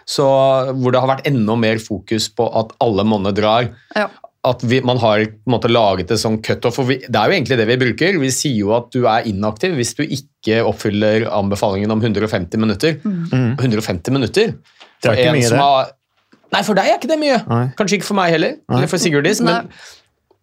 [0.06, 0.24] Så
[0.74, 3.70] hvor det har vært enda mer fokus på at alle monner drar.
[3.96, 4.08] Ja.
[4.48, 6.74] At vi, man har på en måte laget det som cutoff.
[6.76, 8.18] for vi- Det er jo egentlig det vi bruker.
[8.20, 12.98] Vi sier jo at du er inaktiv hvis du ikke oppfyller anbefalingen om 150 minutter.
[13.02, 14.52] 150 minutter?
[14.54, 14.62] Mm.
[15.02, 15.58] Det er ikke mye, det.
[15.58, 15.90] har-
[16.52, 17.38] Nei, for deg er ikke det mye.
[17.46, 17.64] Nei.
[17.76, 18.76] Kanskje ikke for meg heller, Nei.
[18.78, 19.52] eller for Sigurdis, Nei.
[19.52, 19.68] men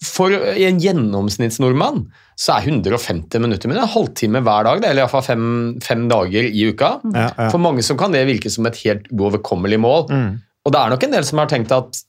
[0.03, 2.05] for en gjennomsnittsnordmann
[2.35, 5.45] så er 150 minutter men en halvtime hver dag, det, eller iallfall fem,
[5.83, 6.97] fem dager i uka.
[7.13, 7.47] Ja, ja.
[7.53, 10.09] For mange så kan det virke som et helt uoverkommelig mål.
[10.11, 10.33] Mm.
[10.65, 12.01] Og det er nok en del som har tenkt at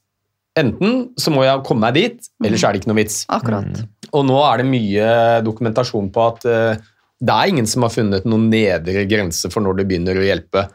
[0.59, 3.20] enten så må jeg komme meg dit, eller så er det ikke noe vits.
[3.33, 3.83] Akkurat.
[4.16, 5.09] Og nå er det mye
[5.46, 6.87] dokumentasjon på at uh,
[7.20, 10.66] det er ingen som har funnet noen nedre grense for når du begynner å hjelpe.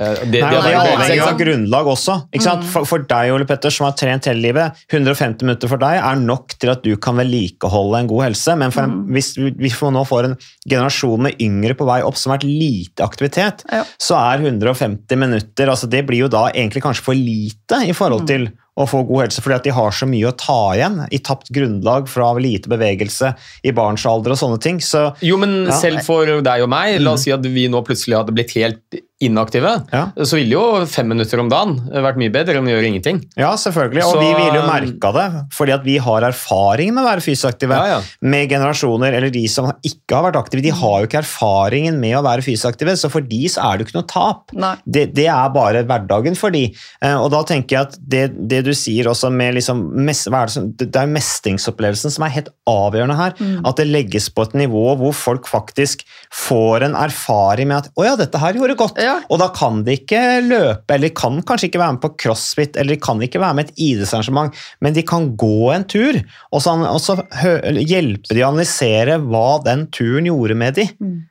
[0.00, 2.14] Eh, det, Nei, det, det er avhengig av grunnlag også.
[2.40, 2.64] Sant?
[2.72, 6.22] For, for deg, Ole Petter, som har trent hele livet, 150 minutter for deg er
[6.22, 8.56] nok til at du kan vedlikeholde en god helse.
[8.60, 12.32] Men en, hvis vi vi nå får en generasjon med yngre på vei opp som
[12.32, 13.84] har vært lite aktivitet, Ja.
[14.00, 18.26] så er 150 minutter altså Det blir jo da egentlig kanskje for lite i forhold
[18.30, 21.18] til å få god helse, fordi at de har så mye å ta igjen i
[21.18, 23.34] tapt grunnlag fra lite bevegelse
[23.66, 24.78] i barns alder og sånne ting.
[24.80, 25.72] Så, Jo, men Ja.
[25.72, 28.80] selv for deg og meg, la oss si at vi nå plutselig hadde blitt helt
[29.22, 30.06] inaktive, Ja.
[30.16, 33.18] så ville jo fem minutter om dagen vært mye bedre enn å gjøre ingenting.
[33.36, 34.02] ja, selvfølgelig.
[34.04, 37.20] Og Så- vi vil jo merke det, fordi at vi har erfaring med å være
[37.20, 37.70] fysisk aktive.
[37.76, 38.00] Ja, ja.
[38.22, 42.14] Med generasjoner, eller de som ikke har vært aktive, de har jo ikke erfaringen med
[42.16, 44.80] å være fysisk aktive, så for de så er det jo ikke noe tap.
[44.90, 46.74] Det, det er bare hverdagen for de.
[47.02, 50.50] Eh, og da tenker jeg at det, det du sier også med liksom, hva er
[50.50, 53.36] det, som, det det er mestringsopplevelsen som er helt avgjørende her.
[53.66, 58.06] At det legges på et nivå hvor folk faktisk får en erfaring med at å
[58.06, 59.00] ja, dette her gjorde godt.
[59.02, 59.18] Ja.
[59.30, 62.76] Og da kan de ikke løpe, eller de kan kanskje ikke være med på crossfit,
[62.76, 66.20] eller de kan ikke være med i et idrettsarrangement, men de kan gå en tur,
[66.50, 70.88] og så, og så hø, hjelpe de å analysere hva den turen gjorde med de.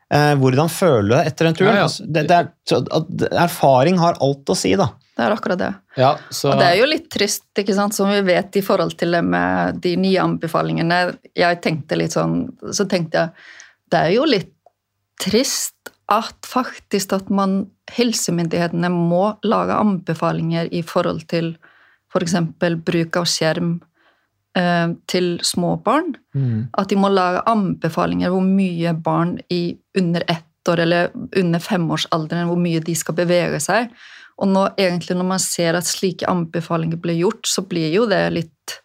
[0.09, 1.73] Eh, hvordan føler du deg etter den turen?
[1.73, 1.89] Ja, ja.
[1.89, 2.49] Altså, Det, det er,
[3.43, 4.91] erfaring har alt å si, da.
[5.19, 5.69] Det er akkurat det.
[5.99, 6.53] Ja, så...
[6.53, 9.19] Og det er jo litt trist, ikke sant, som vi vet i forhold til det
[9.27, 10.99] med de nye anbefalingene.
[11.35, 13.49] Jeg tenkte litt sånn, så tenkte jeg,
[13.91, 14.53] det er jo litt
[15.19, 21.55] trist at faktisk at man, helsemyndighetene må lage anbefalinger i forhold til
[22.13, 23.75] for eksempel bruk av skjerm
[24.57, 26.13] eh, til små barn.
[26.79, 32.47] At de må lage anbefalinger hvor mye barn i under ett år eller under femårsalderen,
[32.47, 33.89] hvor mye de skal bevege seg.
[34.39, 38.21] Og nå, egentlig når man ser at slike anbefalinger blir gjort, så blir jo det
[38.35, 38.77] litt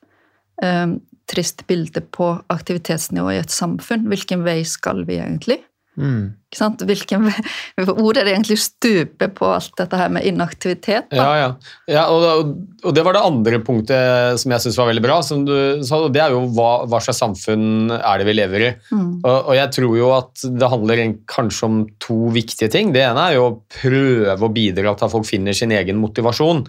[0.63, 0.97] eh,
[1.31, 4.09] trist bilde på aktivitetsnivået i et samfunn.
[4.11, 5.61] Hvilken vei skal vi egentlig?
[5.95, 6.44] Sant?
[6.59, 7.31] Hvilken
[7.85, 11.11] ord hvor er det egentlig stupe på alt dette her med inaktivitet?
[11.11, 11.17] Da?
[11.17, 11.49] Ja, ja.
[11.91, 15.19] ja og, og det var det andre punktet som jeg syns var veldig bra.
[15.27, 15.55] Som du
[15.87, 18.71] sa, det er jo hva, hva slags samfunn er det vi lever i.
[18.95, 22.93] Og, og jeg tror jo at det handler kanskje om to viktige ting.
[22.95, 26.65] Det ene er jo å prøve å bidra til at folk finner sin egen motivasjon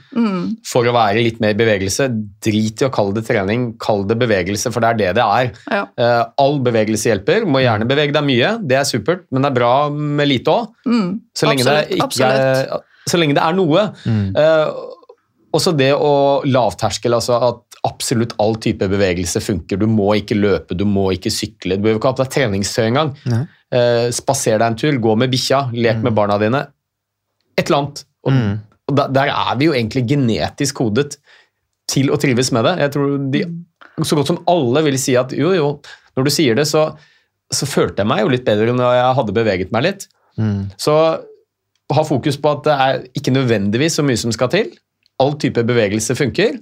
[0.65, 2.09] for å være litt mer i bevegelse.
[2.45, 5.51] Drit i å kalle det trening, kall det bevegelse, for det er det det er.
[5.71, 5.83] Ja.
[5.99, 7.45] Eh, all bevegelse hjelper.
[7.49, 10.73] Må gjerne bevege deg mye, det er supert, men det er bra med lite òg.
[10.89, 11.47] Mm, Så
[13.05, 13.87] så lenge det er noe.
[14.09, 14.69] Eh,
[15.55, 19.79] også det å lavterskel, altså at absolutt all type bevegelse funker.
[19.79, 21.77] Du må ikke løpe, du må ikke sykle.
[21.77, 23.13] Du behøver ikke ha på deg treningstøy engang.
[23.75, 26.63] Uh, spaser deg en tur, gå med bikkja, lek med barna dine.
[27.55, 28.01] Et eller annet.
[28.25, 28.39] Og,
[28.89, 31.19] og der, der er vi jo egentlig genetisk kodet
[31.91, 32.75] til å trives med det.
[32.81, 33.43] Jeg tror de,
[34.01, 35.69] Så godt som alle vil si at jo, jo,
[36.17, 36.89] når du sier det, så,
[37.53, 40.07] så følte jeg meg jo litt bedre når jeg hadde beveget meg litt.
[40.81, 40.95] Så
[41.93, 44.71] ha fokus på at det er ikke nødvendigvis så mye som skal til.
[45.21, 46.57] All type bevegelse funker.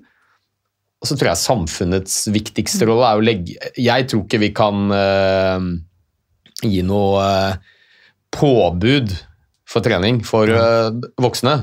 [1.03, 4.91] Og så tror jeg samfunnets viktigste rolle er å legge Jeg tror ikke vi kan
[4.91, 5.65] uh,
[6.63, 7.55] gi noe uh,
[8.35, 9.11] påbud
[9.67, 10.91] for trening for uh,
[11.23, 11.57] voksne.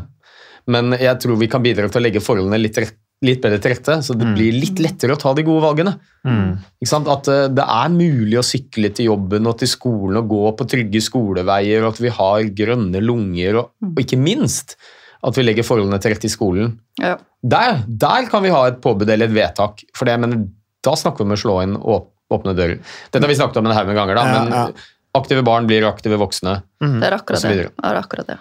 [0.70, 3.74] Men jeg tror vi kan bidra til å legge forholdene litt, rett- litt bedre til
[3.74, 5.92] rette, så det blir litt lettere å ta de gode valgene.
[6.24, 7.08] Ikke sant?
[7.12, 10.68] At eh, det er mulig å sykle til jobben og til skolen og gå på
[10.72, 14.78] trygge skoleveier, og at vi har grønne lunger, og, og ikke minst
[15.20, 16.78] at vi legger forholdene til rette i skolen.
[17.00, 17.18] Ja.
[17.40, 20.48] Der, der kan vi ha et påbud eller et vedtak, for det, men
[20.84, 22.78] da snakker vi om å slå inn åp åpne dører.
[23.10, 24.88] Dette har vi snakket om en haug med ganger, da, Ja, men ja.
[25.18, 26.60] aktive barn blir aktive voksne.
[26.78, 27.56] Det er akkurat det.
[27.66, 28.36] Det er akkurat det.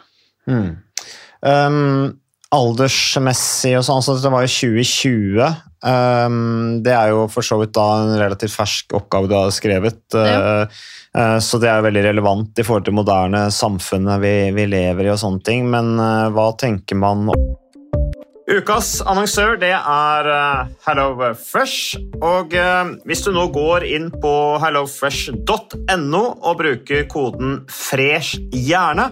[1.41, 2.19] Um,
[2.55, 5.49] aldersmessig og sånn, så det var jo 2020.
[5.85, 10.01] Um, det er jo for så vidt da en relativt fersk oppgave du har skrevet.
[10.13, 10.65] Ja.
[10.65, 10.81] uh,
[11.13, 15.13] uh, så det er veldig relevant i forhold til moderne samfunnet vi, vi lever i
[15.13, 15.69] og sånne ting.
[15.71, 17.29] Men uh, hva tenker man
[18.49, 21.99] Ukas annonsør det er uh, HelloFresh.
[22.25, 24.31] Og uh, hvis du nå går inn på
[24.63, 29.11] hellofresh.no og bruker koden 'fresh hjerne',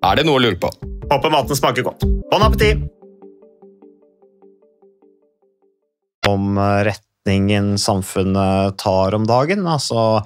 [0.00, 0.70] Er det noe å lure på?
[1.10, 2.06] Håper maten smaker godt.
[2.30, 2.86] Bon appétit!
[6.24, 9.66] Om eh, retningen samfunnet tar om dagen.
[9.68, 10.22] Altså,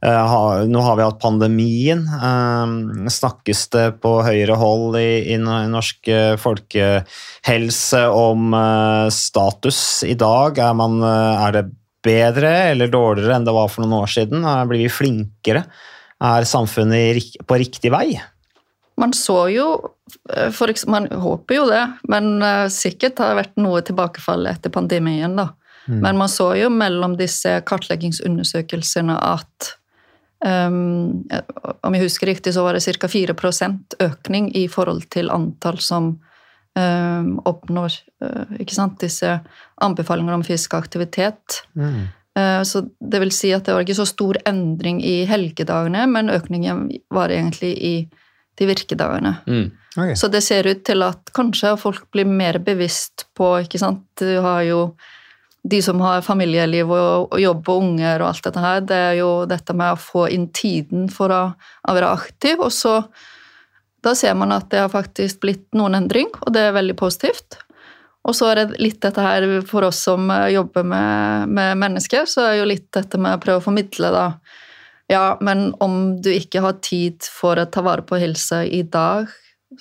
[0.00, 0.38] eh,
[0.70, 2.06] nå har vi hatt pandemien.
[2.08, 2.72] Eh,
[3.18, 8.56] snakkes det på høyere hold i, i norsk eh, folkehelse om
[9.12, 10.56] status i dag?
[10.70, 11.66] Er, man, er det
[12.06, 14.48] bedre eller dårligere enn det var for noen år siden?
[14.72, 15.66] Blir vi flinkere?
[16.16, 18.16] Er samfunnet på riktig vei?
[18.98, 19.68] Man så jo
[20.34, 24.74] eh, for Man håper jo det, men eh, sikkert har det vært noe tilbakefall etter
[24.74, 25.36] pandemien.
[25.38, 25.52] da.
[25.88, 29.70] Men man så jo mellom disse kartleggingsundersøkelsene at
[30.44, 31.24] um,
[31.80, 33.08] Om jeg husker riktig, så var det ca.
[33.08, 36.10] 4% økning i forhold til antall som
[36.76, 39.32] um, oppnår uh, disse
[39.80, 41.62] anbefalingene om fysisk aktivitet.
[41.72, 42.08] Mm.
[42.38, 46.84] Så det vil si at det var ikke så stor endring i helgedagene, men økningen
[47.10, 47.94] var egentlig i
[48.58, 49.34] de virkedagene.
[49.46, 50.14] Mm.
[50.18, 54.04] Så det ser ut til at kanskje folk blir mer bevisst på ikke sant?
[54.20, 54.82] Du har jo
[55.68, 59.16] de som har familieliv og, og jobb og unger og alt dette her, det er
[59.18, 63.00] jo dette med å få inn tiden for å, å være aktiv, og så
[64.06, 67.58] da ser man at det har faktisk blitt noen endring, og det er veldig positivt.
[68.28, 72.46] Og så er det litt dette her for oss som jobber med, med mennesker, så
[72.46, 74.26] er jo litt dette med å prøve å formidle, da.
[75.08, 79.30] Ja, men om du ikke har tid for å ta vare på helse i dag,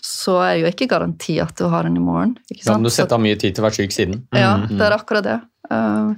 [0.04, 2.36] så er jo ikke garanti at du har den i morgen.
[2.48, 2.82] ikke Da sant?
[2.82, 4.22] må du setter sette av mye tid til å være syk siden.
[4.36, 5.40] ja, det er akkurat det.
[5.72, 6.16] Uh,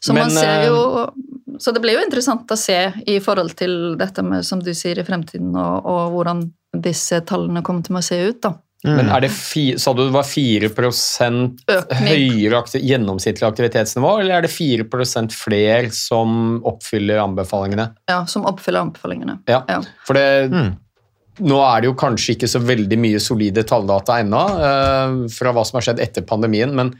[0.00, 2.76] så Men, man ser eh, jo Så det blir jo interessant å se
[3.10, 7.64] i forhold til dette med, som du sier, i fremtiden, og, og hvordan disse tallene
[7.66, 8.52] kommer til å se ut, da.
[8.86, 11.56] Men er det fi, sa du det var 4 Økning.
[11.98, 17.88] høyere aktiv gjennomsnittlig aktivitetsnivå, eller er det 4% flere som oppfyller anbefalingene?
[18.08, 19.40] Ja, som oppfyller anbefalingene.
[19.50, 19.80] Ja, Ja.
[20.06, 20.76] for det,
[21.40, 25.66] nå er det jo kanskje ikke så veldig mye solide talldata ennå eh, fra hva
[25.66, 26.94] som har skjedd etter pandemien, men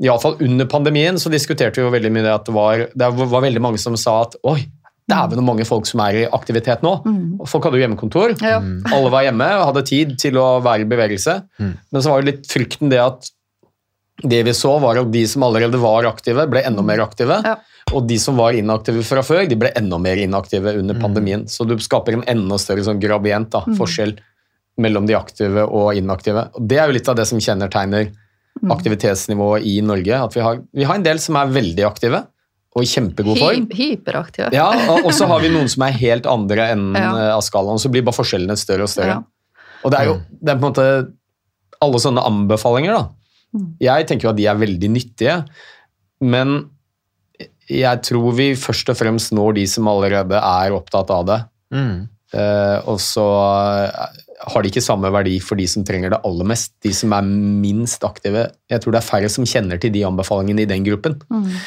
[0.00, 3.44] iallfall under pandemien så diskuterte vi jo veldig mye det at det var, det var
[3.44, 4.62] veldig mange som sa at oi,
[5.10, 6.94] dæven så mange folk som er i aktivitet nå.
[7.06, 7.40] Mm.
[7.48, 8.36] Folk hadde jo hjemmekontor.
[8.44, 8.60] Ja.
[8.92, 11.36] Alle var hjemme og hadde tid til å være i bevegelse.
[11.58, 13.30] Men så var jo litt frykten det at
[14.20, 17.40] det vi så, var at de som allerede var aktive, ble enda mer aktive.
[17.46, 17.56] Ja.
[17.96, 21.46] Og de som var inaktive fra før, de ble enda mer inaktive under pandemien.
[21.48, 24.18] Så du skaper en enda større sånn gradient, da, forskjell
[24.80, 26.46] mellom de aktive og inaktive.
[26.56, 28.12] Og det er jo litt av det som kjennetegner
[28.70, 30.20] aktivitetsnivået i Norge.
[30.28, 32.22] At vi har, vi har en del som er veldig aktive
[32.76, 33.64] og i kjempegod form.
[33.74, 34.50] Hy hyperaktive.
[34.54, 34.68] Ja,
[35.00, 37.10] og så har vi noen som er helt andre enden Ja.
[37.18, 39.16] eh, av skalaen, så blir bare forskjellene større og større.
[39.18, 39.64] Ja.
[39.84, 40.86] Og det er jo det er på en måte
[41.82, 43.08] alle sånne anbefalinger, da.
[43.56, 43.66] Mm.
[43.82, 45.36] Jeg tenker jo at de er veldig nyttige,
[46.20, 46.70] men
[47.70, 51.38] jeg tror vi først og fremst når de som allerede er opptatt av det.
[51.72, 53.24] Eh, og så
[53.90, 56.72] eh, har de ikke samme verdi for de som trenger det aller mest.
[56.82, 58.46] De som er minst aktive.
[58.72, 61.18] Jeg tror det er færre som kjenner til de anbefalingene i den gruppen,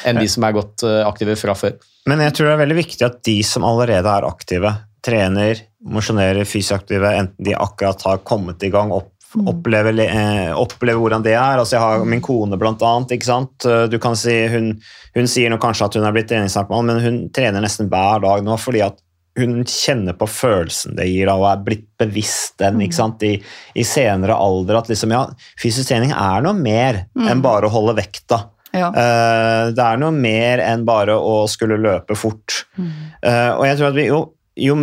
[0.04, 1.76] enn de som er godt eh, aktive fra før.
[2.10, 6.44] Men jeg tror det er veldig viktig at de som allerede er aktive, trener, mosjonerer,
[6.48, 9.10] fysiaktive, enten de akkurat har kommet i gang, opp,
[9.50, 11.58] opplever, eh, opplever hvordan det er.
[11.60, 13.12] Altså jeg har min kone, blant annet.
[13.16, 13.66] ikke sant?
[13.68, 14.72] Eh, Du kan si, hun,
[15.14, 18.42] hun sier nå kanskje at hun er blitt treningsnarkoman, men hun trener nesten hver dag
[18.46, 18.98] nå fordi at
[19.38, 23.24] hun kjenner på følelsen det gir, og er blitt bevisst den ikke sant?
[23.26, 23.38] I,
[23.74, 24.78] i senere alder.
[24.78, 25.24] At liksom, ja,
[25.60, 28.44] fysisk trening er noe mer enn bare å holde vekta.
[28.74, 28.90] Ja.
[28.90, 32.64] Uh, det er noe mer enn bare å skulle løpe fort.
[32.78, 34.20] Eh, og jeg tror at vi jo,
[34.60, 34.74] jo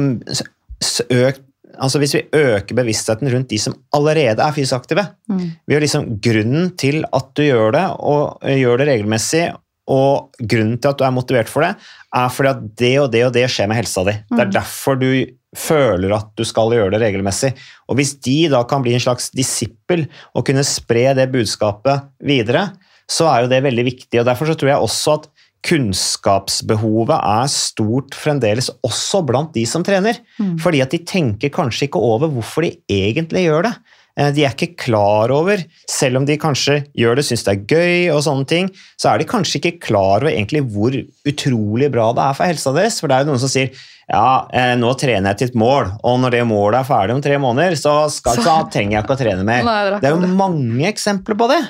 [1.11, 1.43] økt,
[1.81, 6.17] altså Hvis vi øker bevisstheten rundt de som allerede er fysisk aktive vi har liksom
[6.23, 9.45] Grunnen til at du gjør det, og eh, gjør det regelmessig,
[9.91, 11.73] og grunnen til at du er motivert for det,
[12.15, 14.15] er fordi at det og det og det skjer med helsa di.
[14.31, 15.09] Det er derfor du
[15.57, 17.51] føler at du skal gjøre det regelmessig.
[17.91, 22.69] Og hvis de da kan bli en slags disippel og kunne spre det budskapet videre,
[23.11, 24.21] så er jo det veldig viktig.
[24.21, 25.31] og Derfor så tror jeg også at
[25.67, 30.17] kunnskapsbehovet er stort fremdeles, også blant de som trener.
[30.63, 33.73] Fordi at de tenker kanskje ikke over hvorfor de egentlig gjør det.
[34.21, 37.63] Eh, De er ikke klar over, selv om de kanskje gjør det, syns det er
[37.71, 38.67] gøy, og sånne ting,
[39.01, 40.93] så er de kanskje ikke klar over egentlig hvor
[41.27, 42.99] utrolig bra det er for helsa deres.
[43.01, 43.71] For det er jo noen som sier
[44.11, 47.21] ja, eh, nå trener jeg til et mål, og når det målet er ferdig om
[47.23, 49.63] tre måneder, så, skal, så trenger jeg ikke å trene mer.
[50.03, 51.61] Det er jo mange eksempler på det,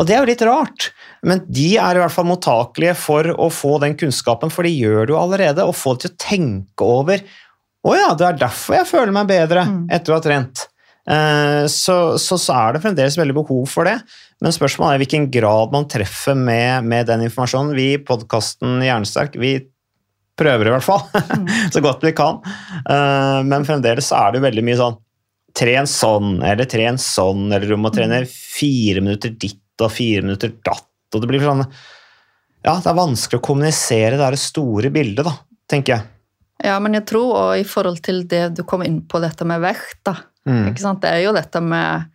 [0.00, 0.88] og det er jo litt rart.
[1.28, 5.04] Men de er i hvert fall mottakelige for å få den kunnskapen, for de gjør
[5.10, 7.26] det jo allerede, og få det til å tenke over
[7.82, 10.68] å ja, det er derfor jeg føler meg bedre etter å ha trent.
[11.10, 13.98] Eh, Så, så, så er det fremdeles veldig behov for det,
[14.42, 17.74] men spørsmålet er i hvilken grad man treffer med, med den informasjonen.
[17.78, 19.56] Vi i podkasten Hjernesterk vi
[20.38, 21.02] prøver i hvert fall,
[21.74, 22.42] så godt vi kan,
[22.82, 25.00] Eh, men fremdeles er det veldig mye sånn
[25.52, 30.54] Tren sånn, eller tren sånn, eller du må trene fire minutter ditt og fire minutter
[30.64, 30.88] datt.
[31.12, 31.60] og det blir sånn
[32.64, 35.34] Ja, det er vanskelig å kommunisere det der store bildet, da,
[35.68, 36.08] tenker jeg.
[36.64, 39.60] Ja, men jeg tror og i forhold til det du kom inn på, dette med
[39.60, 40.16] vekt, da.
[40.48, 40.72] Mm.
[40.74, 42.08] Det er jo dette med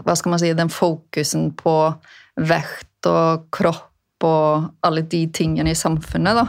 [0.00, 1.74] Hva skal man si Den fokusen på
[2.40, 6.46] vekt og kropp og alle de tingene i samfunnet, da.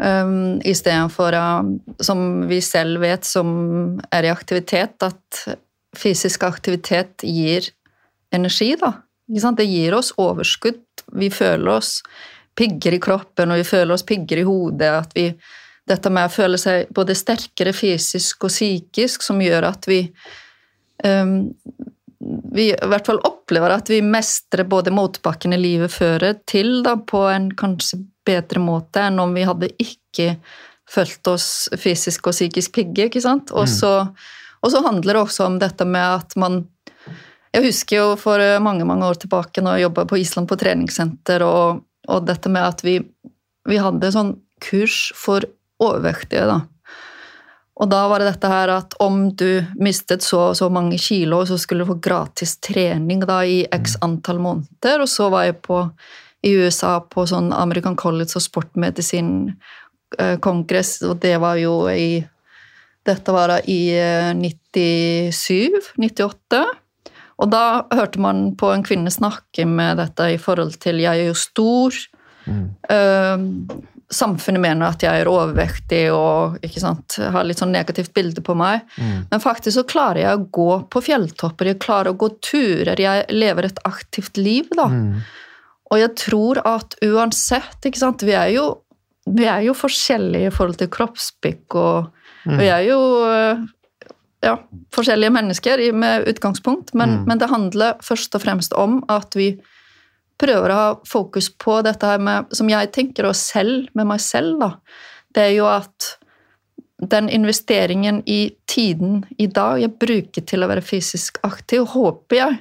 [0.00, 1.66] Um, Istedenfor, uh,
[2.00, 5.42] som vi selv vet, som er i aktivitet, at
[5.96, 7.68] fysisk aktivitet gir
[8.32, 8.94] energi, da.
[9.28, 11.04] Det gir oss overskudd.
[11.20, 11.98] Vi føler oss
[12.56, 14.90] pigger i kroppen, og vi føler oss pigger i hodet.
[15.04, 15.28] At vi,
[15.90, 20.04] dette med å føle seg både sterkere fysisk og psykisk, som gjør at vi
[21.04, 21.50] um,
[22.52, 27.24] vi i hvert fall opplever at vi mestrer både motbakkene livet fører til da, på
[27.32, 30.34] en kanskje bedre måte enn om vi hadde ikke
[30.90, 33.06] følt oss fysisk og psykisk pigge.
[33.08, 33.54] ikke sant?
[33.56, 33.92] Og så,
[34.60, 36.66] og så handler det også om dette med at man
[37.50, 41.42] Jeg husker jo for mange mange år tilbake når jeg jobba på Island på treningssenter,
[41.42, 43.00] og, og dette med at vi,
[43.66, 45.42] vi hadde sånn kurs for
[45.80, 46.46] overvektige.
[46.46, 46.60] da.
[47.80, 51.46] Og da var det dette her at om du mistet så og så mange kilo,
[51.48, 55.00] så skulle du få gratis trening da i x antall måneder.
[55.00, 55.90] Og så var jeg på,
[56.44, 62.24] i USA på sånn American College og sportmedisin-kongress, og det var jo i
[63.08, 66.60] Dette var da i eh, 97, 98.
[67.40, 71.26] Og da hørte man på en kvinne snakke med dette i forhold til 'jeg er
[71.32, 72.08] jo stor'.
[72.90, 73.36] Eh,
[74.10, 78.82] samfunnet mener at jeg er overvektig og sant, har litt sånn negativt bilde på meg.
[79.30, 83.26] Men faktisk så klarer jeg å gå på fjelltopper, jeg klarer å gå turer, jeg
[83.30, 84.70] lever et aktivt liv.
[84.76, 84.88] da.
[85.90, 88.80] Og jeg tror at uansett ikke sant, Vi er jo,
[89.26, 92.10] vi er jo forskjellige i forhold til kroppsbygg, og
[92.58, 93.62] vi er jo eh,
[94.42, 94.56] ja,
[94.94, 99.52] forskjellige mennesker med utgangspunkt, men, men det handler først og fremst om at vi
[100.40, 104.22] prøver å ha fokus på dette her med, som jeg tenker og selv, med meg
[104.24, 104.72] selv, da.
[105.30, 106.14] Det er jo at
[107.00, 112.58] den investeringen i tiden i dag jeg bruker til å være fysisk aktiv, håper jeg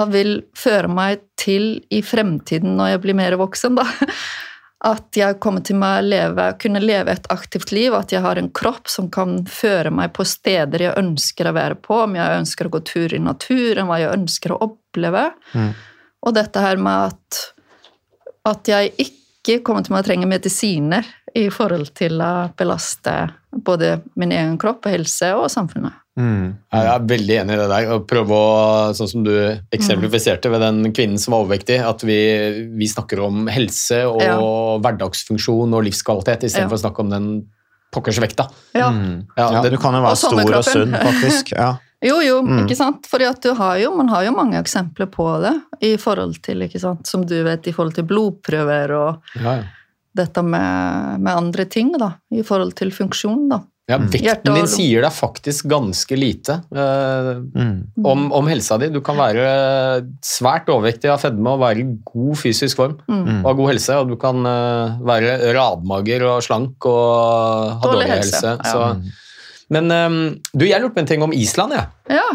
[0.00, 3.86] at vil føre meg til i fremtiden, når jeg blir mer voksen, da.
[4.82, 8.48] At jeg kommer til å leve, kunne leve et aktivt liv, at jeg har en
[8.50, 12.66] kropp som kan føre meg på steder jeg ønsker å være på, om jeg ønsker
[12.66, 15.28] å gå tur i naturen, hva jeg ønsker å oppleve.
[16.22, 17.40] Og dette her med at,
[18.52, 23.14] at jeg ikke kommer til å trenge medisiner i forhold til å belaste
[23.52, 25.98] både min egen kropp og helse og samfunnet.
[26.20, 26.52] Mm.
[26.74, 27.86] Jeg er veldig enig i det der.
[27.94, 28.48] Å prøve å,
[28.96, 29.32] sånn som du
[29.72, 32.18] eksemplifiserte ved den kvinnen som var overvektig, at vi,
[32.76, 34.36] vi snakker om helse og Ja.
[34.84, 36.80] hverdagsfunksjon og livskvalitet istedenfor Ja.
[36.80, 37.28] å snakke om den
[37.92, 38.46] pokkersvekta.
[38.76, 38.90] Ja.
[38.92, 39.24] Mm.
[39.36, 41.52] Ja, Ja, det- du kan jo være stor og sunn, faktisk.
[41.56, 41.76] Ja.
[42.02, 42.64] Jo, jo, Mm.
[42.66, 43.06] ikke sant?
[43.06, 46.62] Fordi at du har jo, man har jo mange eksempler på det, i forhold til,
[46.66, 49.62] ikke sant, som du vet, i forhold til blodprøver og Ja, ja.
[50.14, 53.60] dette med, med andre ting, da, i forhold til funksjon, da.
[53.90, 57.88] Ja, Hjerte vekten din sier deg faktisk ganske lite eh, Mm.
[58.06, 58.88] om, om helsa di.
[58.94, 63.40] Du kan være svært overvektig av fedme og være i god fysisk form Mm.
[63.44, 68.06] og ha god helse, og du kan eh, være radmager og slank og ha Dårlig
[68.06, 68.32] dårlig helse.
[68.32, 68.72] helse, ja.
[68.72, 69.02] Så.
[69.72, 70.16] Men eh,
[70.52, 71.76] du, jeg lurte på en ting om Island.
[71.78, 72.18] jeg.
[72.18, 72.28] Ja.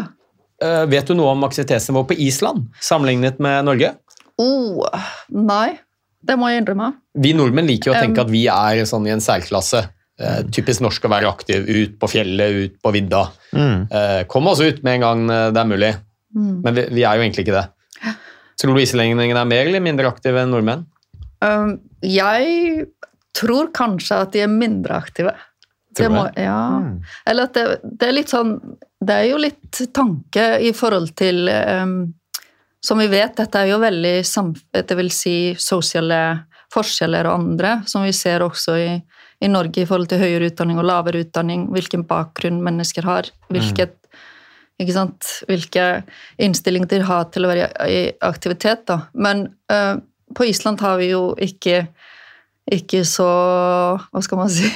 [0.58, 3.92] Uh, vet du noe om aktivitetsnivået på Island sammenlignet med Norge?
[4.42, 4.82] Oh,
[5.30, 5.76] nei,
[6.26, 6.92] det må jeg innrømme.
[7.18, 9.84] Vi nordmenn liker jo å tenke Um, at vi er sånn i en særklasse.
[10.18, 13.28] Uh, typisk norsk å være aktiv ut på fjellet, ut på vidda.
[13.54, 13.86] Mm.
[13.86, 15.92] Uh, Kom oss ut med en gang eh, det er mulig.
[16.34, 16.54] Mm.
[16.64, 17.66] Men vi, vi er jo egentlig ikke det.
[18.58, 20.82] Tror du islendingene er mer eller mindre aktive enn nordmenn?
[21.38, 22.88] Um, jeg
[23.38, 25.36] tror kanskje at de er mindre aktive.
[25.98, 26.44] Du må, det?
[26.46, 26.60] ja.
[26.78, 26.92] Mm.
[27.30, 28.54] Eller at det, det er litt sånn
[28.98, 31.98] Det er jo litt tanke i forhold til um,
[32.84, 34.16] Som vi vet, dette er jo veldig
[34.78, 36.22] det vil si sosiale
[36.72, 38.90] forskjeller og andre, som vi ser også i,
[39.40, 43.96] i Norge i forhold til høyere utdanning og lavere utdanning, hvilken bakgrunn mennesker har, hvilket
[44.78, 45.30] ikke sant?
[45.48, 45.86] Hvilke
[46.42, 48.84] innstilling de har til å være i aktivitet.
[48.86, 49.00] Da.
[49.18, 49.98] Men uh,
[50.36, 51.86] på Island har vi jo ikke,
[52.70, 53.28] ikke så
[54.12, 54.70] Hva skal man si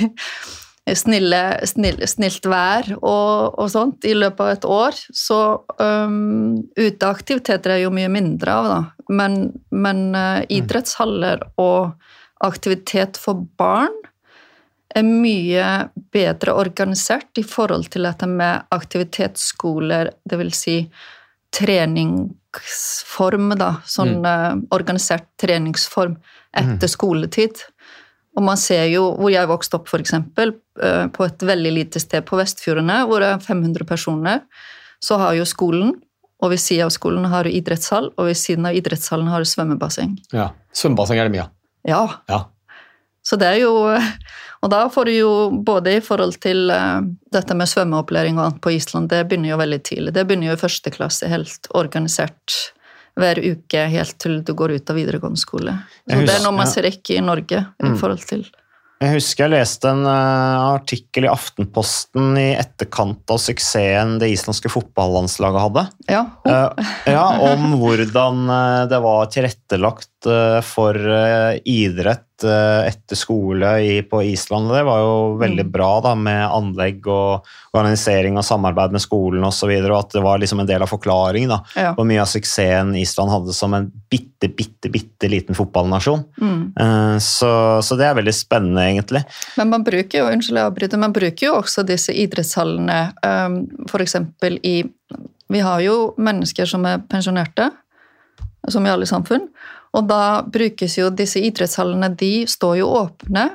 [0.91, 4.99] snille, snille, Snilt vær og, og sånt i løpet av et år.
[5.15, 5.39] Så
[5.79, 8.81] um, uteaktiviteter er jo mye mindre av, da.
[9.13, 9.37] Men,
[9.71, 11.93] men uh, idrettshaller og
[12.43, 13.95] aktivitet for barn
[14.93, 15.67] er mye
[16.13, 20.77] bedre organisert i forhold til dette med aktivitetsskoler, det vil si
[21.53, 23.75] treningsform, da.
[23.89, 26.17] Sånn eh, organisert treningsform
[26.57, 27.61] etter skoletid.
[28.37, 32.25] Og man ser jo hvor jeg vokste opp, f.eks., uh, på et veldig lite sted
[32.29, 34.41] på Vestfjordene, hvor det er 500 personer.
[35.03, 35.93] Så har jo skolen,
[36.43, 39.51] og ved siden av skolen har du idrettshall, og ved siden av idrettshallen har du
[39.51, 40.17] svømmebasseng.
[40.33, 40.51] Ja.
[40.75, 41.53] Svømmebasseng er det mye av.
[41.83, 42.45] Ja, Ja.
[43.27, 43.75] så det er jo
[44.63, 45.31] Og da får du jo
[45.67, 47.01] både i forhold til eh,
[47.35, 50.13] dette med svømmeopplæring og annet på Island, det begynner jo veldig tidlig.
[50.15, 52.55] Det begynner jo i første klasse, helt organisert
[53.19, 55.77] hver uke helt til du går ut av videregående skole.
[56.07, 57.97] Så husker, det er noe man ser ikke i Norge i Mm.
[58.01, 58.45] forhold til
[59.03, 64.71] Jeg husker jeg leste en uh, artikkel i Aftenposten i etterkant av suksessen det islandske
[64.71, 65.83] fotballandslaget hadde.
[66.07, 66.21] Ja.
[66.47, 70.09] uh, ja, om hvordan uh, det var tilrettelagt
[70.63, 70.95] for
[71.67, 74.71] idrett eh, etter skole i, på Island.
[74.73, 75.73] Det var jo veldig Mm.
[75.73, 79.49] bra da, med anlegg og organisering og samarbeid med skolen osv.
[79.49, 81.93] Og, så videre, og at det var liksom en del av forklaringen da, Ja.
[81.95, 86.25] på mye av suksessen Island hadde som en bitte, bitte, bitte liten fotballnasjon.
[86.41, 86.73] Mm.
[86.79, 89.25] Eh, så, så det er veldig spennende, egentlig.
[89.57, 94.17] Men man bruker jo unnskyld jeg avbryter, man bruker jo også disse idrettshallene um, f.eks.
[94.63, 94.83] i
[95.53, 97.71] Vi har jo mennesker som er pensjonerte,
[98.71, 99.49] som i alle samfunn.
[99.93, 103.51] Og da brukes jo disse idrettshallene De står jo åpne,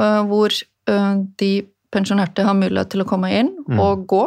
[0.00, 0.50] uh, hvor
[0.90, 1.52] uh, de
[1.94, 3.80] pensjonerte har mulighet til å komme inn Mm.
[3.80, 4.24] og gå.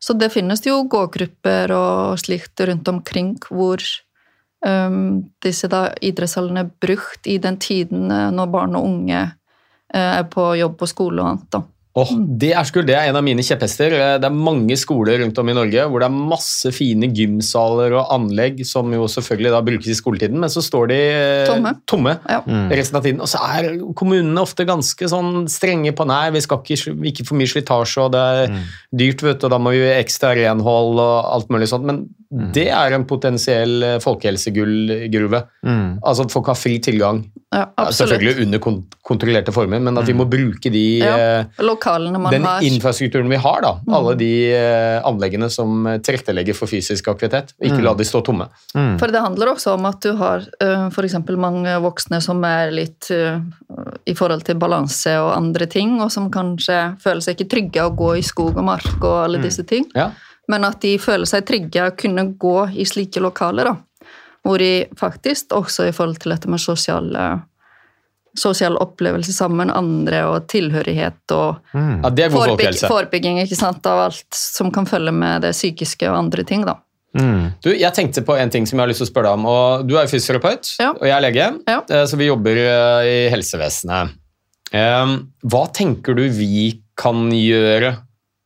[0.00, 3.82] Så det finnes jo gågrupper og slikt rundt omkring hvor
[4.66, 9.20] um, disse da idrettshallene er brukt i den tiden eh, når barn og unge
[9.94, 11.50] eh, er på jobb på skole og annet.
[11.50, 11.62] da.
[11.98, 12.86] Åh, det, er skummelt.
[12.90, 13.92] det er en av mine kjepphester.
[13.96, 17.96] Eh, Det er mange skoler rundt om i Norge hvor det er masse fine gymsaler
[17.98, 21.74] og anlegg som jo selvfølgelig da brukes i skoletiden, men så står de eh, Tomme.
[21.90, 22.40] tomme Ja.
[22.46, 22.68] Mm.
[22.70, 23.20] resten av tiden.
[23.24, 27.40] Og så er kommunene ofte ganske sånn strenge på nei, vi skal ikke, ikke for
[27.40, 28.62] mye slitasje, og det er Mm.
[28.96, 31.84] dyrt, vet du, og da må vi ekstra renhold og alt mulig sånt.
[31.84, 32.50] Men Mm.
[32.52, 35.38] det er en potensiell eh, folkehelsegullgruve.
[35.64, 35.98] Mm.
[36.04, 37.22] Altså at folk har fri tilgang.
[37.54, 37.62] Ja.
[37.88, 42.60] Selvfølgelig under kon kontrollerte former, men at vi må bruke de Ja, eh, den har.
[42.60, 43.94] infrastrukturen vi har, da, Mm.
[43.94, 47.84] alle de eh, anleggene som tilrettelegger for fysisk aktivitet, og ikke Mm.
[47.84, 48.48] la de stå tomme.
[48.74, 48.98] Mm.
[48.98, 50.44] For det handler også om at du har
[50.92, 51.14] f.eks.
[51.38, 56.98] mange voksne som er litt i forhold til balanse og andre ting, og som kanskje
[57.00, 59.86] føler seg ikke trygge av å gå i skog og mark og alle disse ting.
[59.94, 60.10] Ja.
[60.48, 63.76] Men at de føler seg trygge og kunne gå i slike lokaler, da.
[64.46, 67.42] Hvor de faktisk også i forhold til dette med sosiale
[68.38, 72.02] sosial opplevelse sammen med andre og tilhørighet og Mm.
[72.04, 75.50] Ja, det er god forebygg, forebygging ikke sant, av alt som kan følge med det
[75.56, 76.64] psykiske og andre ting.
[76.64, 76.76] da.
[77.18, 77.52] Mm.
[77.64, 79.46] Du, jeg tenkte på en ting som jeg har lyst til å spørre deg om.
[79.46, 80.90] og Du er fysioterapeut, Ja.
[80.92, 81.80] og jeg er lege, Ja.
[81.90, 84.10] eh, så vi jobber eh, i helsevesenet.
[84.72, 87.96] Eh, Hva tenker du vi kan gjøre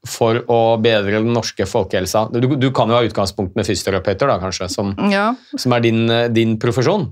[0.09, 2.27] for å bedre den norske folkehelsa?
[2.35, 5.31] Du, du kan jo ha utgangspunkt med fysioterapeuter, da, kanskje, som, Ja.
[5.57, 7.11] som er din, din profesjon.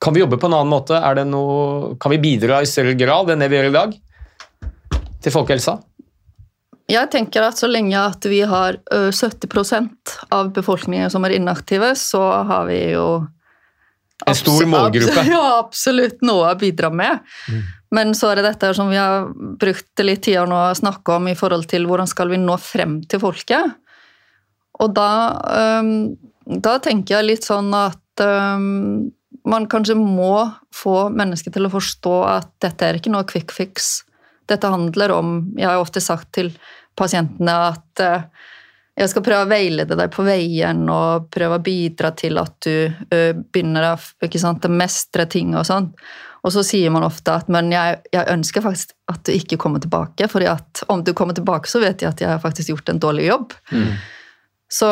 [0.00, 0.96] Kan vi jobbe på en annen måte?
[0.96, 3.96] Det noe, kan vi bidra i større grad enn det vi gjør i dag?
[5.20, 5.76] Til folkehelsa?
[6.90, 12.22] Jeg tenker at så lenge at vi har 70% av befolkningen som er inaktive, så
[12.48, 13.04] har vi jo
[14.26, 15.24] En stor målgruppe.
[15.32, 17.22] Ja, absolutt noe å bidra med.
[17.94, 21.30] Men så er det dette som vi har brukt litt tid nå å snakke om
[21.30, 23.78] i forhold til hvordan skal vi nå frem til folket.
[24.80, 25.08] Og da,
[26.46, 28.20] da tenker jeg litt sånn at
[29.48, 34.00] man kanskje må få mennesker til å forstå at dette er ikke noe quick fix.
[34.50, 36.52] Dette handler om Jeg har ofte sagt til
[36.98, 38.24] pasientene at eh,
[38.98, 42.90] jeg skal prøve å veilede deg på veien og prøve å bidra til at du
[43.08, 45.92] begynner å mestre ting og sånn.
[46.40, 49.82] Og så sier man ofte at men jeg, jeg ønsker faktisk at du ikke kommer
[49.82, 50.44] tilbake, for
[50.92, 53.56] om du kommer tilbake, så vet jeg at jeg har faktisk gjort en dårlig jobb.
[54.70, 54.90] Så,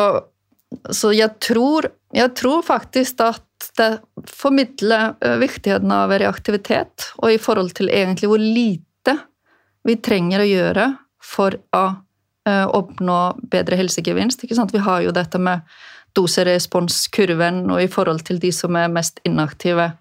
[0.93, 3.45] så jeg, tror, jeg tror faktisk at
[3.79, 3.89] det
[4.29, 9.17] formidler viktigheten av reaktivitet, og i forhold til egentlig hvor lite
[9.87, 10.85] vi trenger å gjøre
[11.23, 11.97] for å eh,
[12.75, 13.19] oppnå
[13.51, 14.43] bedre helsegevinst.
[14.43, 14.73] Ikke sant?
[14.75, 15.65] Vi har jo dette med
[16.17, 19.91] doseresponskurven, og i forhold til de som er mest inaktive,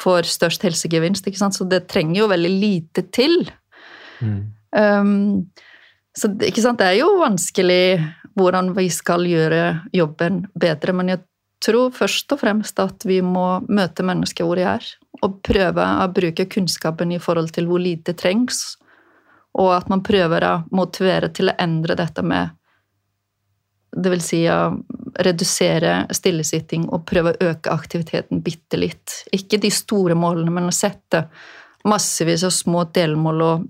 [0.00, 1.26] får størst helsegevinst.
[1.26, 1.56] Ikke sant?
[1.56, 3.48] Så det trenger jo veldig lite til.
[4.76, 5.46] Um,
[6.16, 6.78] så det- ikke sant?
[6.78, 8.04] det er jo vanskelig
[8.36, 11.20] hvordan vi skal gjøre jobben bedre, men jeg
[11.64, 14.84] tror først og fremst at vi må møte mennesker hvor de er,
[15.22, 18.76] og prøve å bruke kunnskapen i forhold til hvor lite trengs,
[19.56, 22.52] og at man prøver å motivere til å endre dette med
[23.96, 24.74] det vil si å
[25.24, 29.22] redusere stillesitting og prøve å øke aktiviteten bitte litt.
[29.32, 31.22] Ikke de store målene, men å sette
[31.88, 33.64] massevis av små delmål og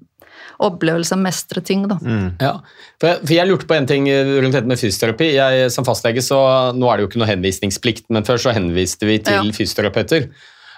[0.66, 1.84] opplevelse av mestre ting.
[1.88, 1.98] Da.
[2.42, 2.52] Ja,
[3.00, 5.30] for jeg, for jeg lurte på en ting rundt dette med fysioterapi.
[5.36, 6.38] Jeg, som fastlege, så
[6.76, 9.56] Nå er det jo ikke noe henvisningsplikt, men før så henviste vi til Ja.
[9.56, 10.30] fysioterapeuter.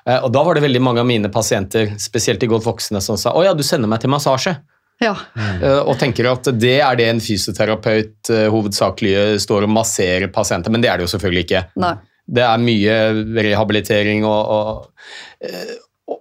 [0.06, 3.16] Eh, Og da var det veldig mange av mine pasienter, spesielt de godt voksne, som
[3.16, 4.58] sa å ja, du sender meg til massasje.
[5.02, 5.14] Ja.
[5.38, 10.74] Eh, Og tenker at det er det en fysioterapeut eh, hovedsakelig står og masserer pasienter,
[10.74, 11.64] men det er det jo selvfølgelig ikke.
[11.84, 11.94] Nei.
[12.28, 12.96] Det er mye
[13.40, 15.76] rehabilitering og, og eh,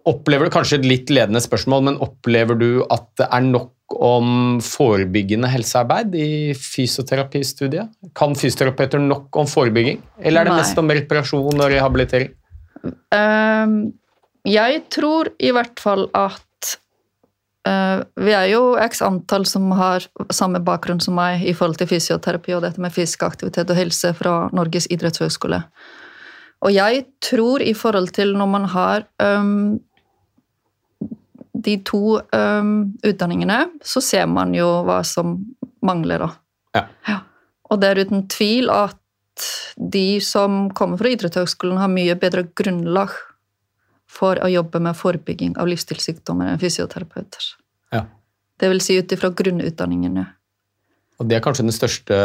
[0.08, 4.58] Opplever du kanskje et litt ledende spørsmål, men opplever du at det er nok om
[4.64, 7.94] forebyggende helsearbeid i fysioterapistudiet?
[8.16, 10.60] Kan fysioterapeuter nok om forebygging, eller er det Nei.
[10.60, 12.34] mest om reparasjon og rehabilitering?
[13.16, 13.78] Ehm,
[14.48, 16.44] jeg tror i hvert fall at
[18.16, 22.56] vi er jo x antall som har samme bakgrunn som meg i forhold til fysioterapi
[22.58, 25.62] og dette med fysisk aktivitet og helse fra Norges idrettshøgskole.
[26.66, 29.78] Og jeg tror i forhold til når man har um,
[31.54, 32.74] de to um,
[33.06, 35.38] utdanningene, så ser man jo hva som
[35.86, 36.84] mangler, da.
[37.08, 37.20] Ja.
[37.72, 38.98] Og det er uten tvil at
[39.78, 43.14] de som kommer fra idrettshøgskolen, har mye bedre grunnlag
[44.08, 47.52] for å jobbe med forebygging av livsstilssykdommer enn fysioterapeuter.
[47.94, 48.06] Ja.
[48.60, 50.26] Det vil si ut ifra grunnutdanningene.
[51.18, 52.16] Og Det er kanskje den største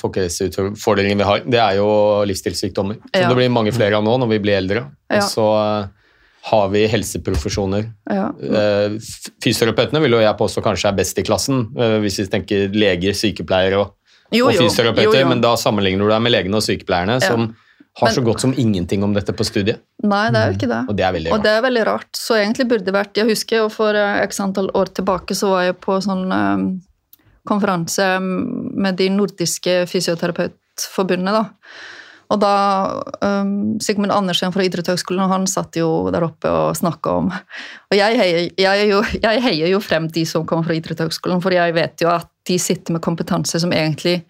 [0.00, 1.42] folkehelseutfordringen vi har.
[1.44, 1.88] Det er jo
[2.28, 2.96] livsstilssykdommer.
[3.02, 3.28] Som Ja.
[3.28, 4.90] det blir mange flere av nå når vi blir eldre.
[5.10, 5.16] Ja.
[5.18, 5.46] Og så
[5.82, 5.88] eh,
[6.48, 7.92] har vi helseprofesjoner.
[8.10, 8.28] Ja.
[8.40, 8.98] Eh,
[9.44, 13.12] Fysioterapeutene vil jo jeg påstå kanskje er best i klassen, eh, hvis vi tenker leger,
[13.12, 13.94] sykepleiere og,
[14.32, 17.54] Jo, og fysioterapeuter, Jo, men da sammenligner du deg med legene og sykepleierne, som
[18.00, 19.82] har så godt som ingenting om dette på studiet.
[20.06, 20.80] Nei, det er jo ikke det.
[20.88, 21.44] Og det er veldig Og rart.
[21.44, 22.10] det er veldig rart.
[22.16, 25.52] Så egentlig burde det vært Jeg husker jo for eh, x antall år tilbake så
[25.54, 26.66] var jeg på sånn um,
[27.48, 31.44] konferanse med de nordiske fysioterapeutforbundene, da.
[32.28, 32.54] Og da
[33.24, 38.18] um, Sigmund Andersen fra Idrettshøgskolen han satt jo der oppe og snakka om Og jeg
[38.20, 41.74] heier, jeg, er jo, jeg heier jo frem de som kommer fra Idrettshøgskolen, for jeg
[41.76, 44.20] vet jo at de sitter med kompetanse som egentlig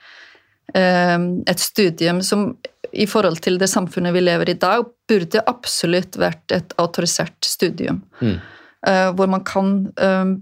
[0.74, 2.52] um, Et studium som
[2.92, 7.44] i forhold til det samfunnet vi lever i i dag, burde absolutt vært et autorisert
[7.44, 8.02] studium.
[8.20, 8.38] Mm.
[8.86, 10.36] Uh, hvor man kan uh,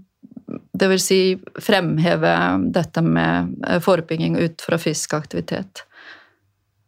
[0.47, 1.19] det vil si
[1.59, 2.31] fremheve
[2.71, 5.83] dette med eh, forebygging ut fra fysisk aktivitet.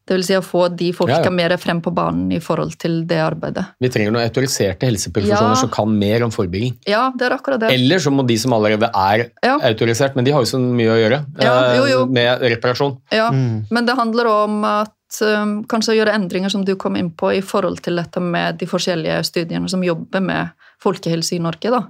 [0.09, 1.33] Det vil si å få de folka Ja, ja.
[1.33, 3.61] mer frem på banen i forhold til det arbeidet.
[3.77, 5.59] Vi trenger noen autoriserte helseprofesjoner Ja.
[5.59, 6.79] som kan mer om forebygging.
[6.89, 7.69] Ja, det er akkurat det.
[7.75, 9.59] Eller så må de som allerede er Ja.
[9.59, 12.05] autorisert, men de har jo så mye å gjøre Ja, jo, jo.
[12.07, 12.97] med reparasjon.
[13.11, 17.31] Ja, men det handler om at kanskje å gjøre endringer som du kom inn på
[17.33, 20.53] i forhold til dette med de forskjellige studiene som jobber med
[20.83, 21.71] folkehelse i Norge.
[21.73, 21.81] da.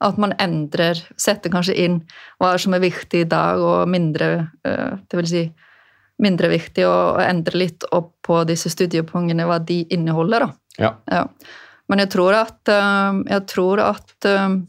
[0.00, 2.00] At man endrer, setter kanskje inn
[2.40, 5.44] hva som er viktig i dag, og mindre uh, det vil si
[6.22, 10.46] mindre viktig, og, endre litt opp på disse studiepoengene, hva de inneholder.
[10.46, 10.52] da.
[10.80, 10.92] Ja.
[11.12, 11.26] Ja.
[11.88, 14.62] Men jeg tror at, um, jeg tror at um,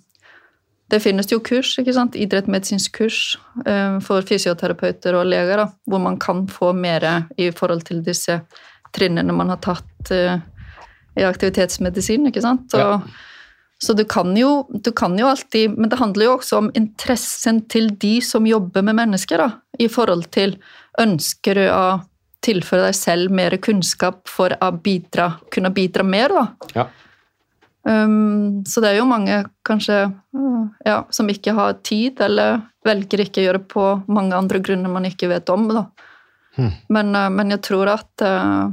[0.91, 2.15] det finnes jo kurs, ikke sant?
[2.15, 3.21] idrettsmedisinsk kurs
[3.67, 7.05] eh, for fysioterapeuter og leger, da, hvor man kan få mer
[7.37, 8.39] i forhold til disse
[8.95, 10.37] trinnene man har tatt eh,
[11.17, 12.29] i aktivitetsmedisin.
[12.31, 12.69] ikke sant?
[12.71, 13.01] Så, Ja.
[13.79, 17.59] Så du kan, jo, du kan jo alltid Men det handler jo også om interessen
[17.69, 20.55] til de som jobber med mennesker, da, i forhold til
[20.97, 21.99] Ønsker du å
[22.41, 26.71] tilføre deg selv mer kunnskap for å bidra, kunne bidra mer, da?
[26.73, 26.85] Ja.
[27.87, 33.23] Um, så det er jo mange kanskje uh, ja, som ikke har tid, eller velger
[33.23, 35.69] ikke å gjøre på mange andre grunner man ikke vet om.
[36.57, 36.73] Hmm.
[36.91, 38.67] Men, uh, men jeg tror at, uh,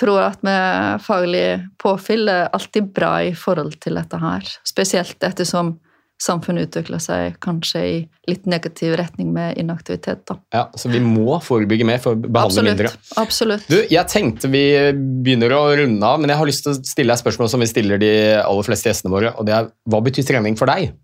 [0.00, 1.46] tror at med faglig
[1.78, 4.50] påfyll er alltid bra i forhold til dette her.
[4.66, 5.76] Spesielt ettersom
[6.24, 7.96] samfunnet utvikler seg kanskje i
[8.30, 10.24] litt negativ retning med inaktivitet.
[10.28, 10.38] Da.
[10.54, 12.92] Ja, så vi må forebygge mer for å behandle mindre.
[12.92, 13.20] Absolutt.
[13.24, 13.68] absolutt.
[13.68, 14.64] Du, jeg tenkte vi
[14.96, 17.70] begynner å runde av, men jeg har lyst til å stille deg spørsmål som vi
[17.70, 20.94] stiller de aller fleste gjestene våre, og det er hva betyr trening for deg?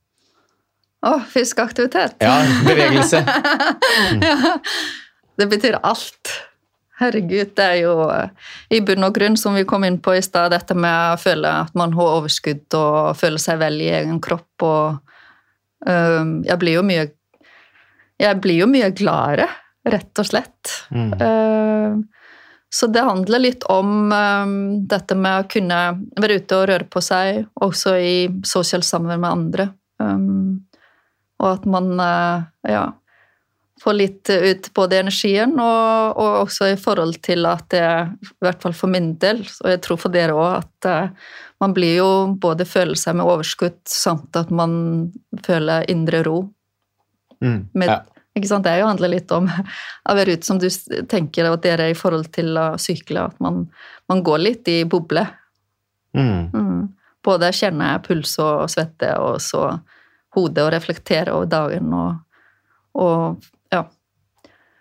[1.00, 2.18] Å, fysisk aktivitet.
[2.20, 3.22] Ja, bevegelse.
[4.28, 4.56] ja,
[5.40, 6.36] det betyr alt.
[7.00, 7.94] Herregud, det er jo
[8.68, 11.52] i bunn og grunn, som vi kom inn på i stad, dette med å føle
[11.62, 15.09] at man har overskudd og føle seg vel i egen kropp og
[15.80, 17.06] Jeg blir jo mye
[18.20, 19.46] Jeg blir jo mye gladere,
[19.88, 20.72] rett og slett.
[20.92, 21.14] Mm.
[21.24, 22.02] Ehm,
[22.68, 24.12] så det handler litt om
[24.86, 25.78] dette med å kunne
[26.20, 28.12] være ute og røre på seg, også i
[28.44, 29.66] sosialt samvær med andre.
[31.40, 32.84] Og at man øh, ja,
[33.80, 37.84] få litt ut både energien og, og, også i forhold til at det,
[38.20, 41.32] i hvert fall for min del, og jeg tror for dere òg, at uh,
[41.64, 42.10] man blir jo
[42.40, 44.72] både føler seg med overskudd samt at man
[45.46, 46.42] føler indre ro.
[47.40, 47.68] Mm.
[47.72, 48.00] Med, Ja.
[48.36, 48.64] ikke sant?
[48.64, 50.68] Det er handler litt om å være ute som du
[51.08, 53.66] tenker at dere i forhold til å sykle, at man,
[54.08, 55.26] man går litt i boble.
[56.16, 56.50] Mm.
[56.52, 56.88] Mm.
[57.24, 59.70] Både kjenne puls og svette, og så
[60.36, 62.20] hodet og reflektere over dagen og,
[62.94, 63.84] og ja.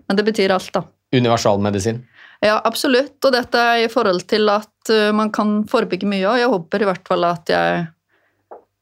[0.08, 0.84] Men det betyr alt, da.
[1.14, 2.02] Universalmedisin.
[2.42, 3.18] Ja, absolutt.
[3.26, 6.86] Og dette er i forhold til at uh, man kan forebygge mye, og jeg håper
[6.86, 7.88] i hvert fall at jeg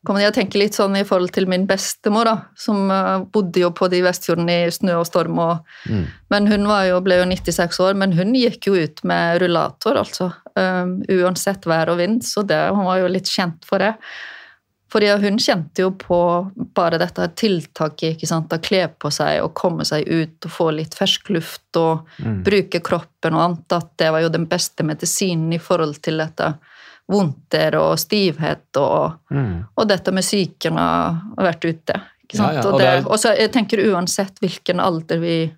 [0.07, 3.73] kommer Jeg tenker litt sånn i forhold til min bestemor, da, som uh, bodde jo
[3.75, 6.05] på de Vestfjorden i snø og storm, og, Mm.
[6.31, 9.99] men hun var jo, ble jo 96 år, men hun gikk jo ut med rullator,
[9.99, 10.29] altså.
[10.55, 13.95] Um, uansett vær og vind, så det, hun var jo litt kjent for det.
[14.91, 16.17] Fordi hun kjente jo på
[16.75, 20.69] bare dette tiltaket, ikke sant, å kle på seg og komme seg ut og få
[20.71, 22.43] litt fersk luft og Mm.
[22.43, 26.53] bruke kroppen og annet, at det var jo den beste medisinen i forhold til dette
[27.09, 29.65] vondter og stivhet og, Mm.
[29.77, 32.01] og dette med psyken og vært ute.
[32.27, 32.53] Ikke sant?
[32.53, 35.51] Ja, ja, og og det, og så jeg tenker uansett hvilken alder vi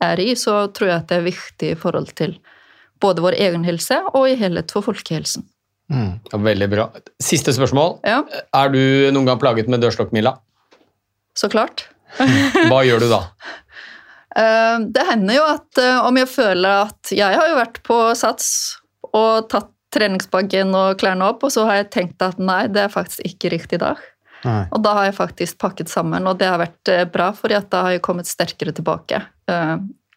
[0.00, 2.38] er i, så tror jeg at det er viktig i forhold til
[3.00, 5.44] både vår egen helse og i helhet for folkehelsen.
[5.92, 6.14] Mm.
[6.32, 6.86] Ja, veldig bra.
[7.20, 7.98] Siste spørsmål.
[8.08, 8.22] Ja,
[8.56, 8.78] Er du
[9.12, 10.36] noen gang plaget med dørstokkmila?
[11.36, 11.88] så klart.
[12.70, 13.22] Hva gjør du da?
[14.34, 17.98] Eh, Det hender jo at eh, om jeg føler at Jeg har jo vært på
[18.18, 18.48] Sats
[19.14, 22.90] og tatt treningsbagen og klærne opp, og så har jeg tenkt at nei, det er
[22.90, 24.00] faktisk ikke riktig dag.
[24.42, 24.64] Nei.
[24.74, 27.84] Og da har jeg faktisk pakket sammen, og det har vært eh, bra, fordi da
[27.86, 29.20] har jeg kommet sterkere tilbake.
[29.46, 29.76] eh,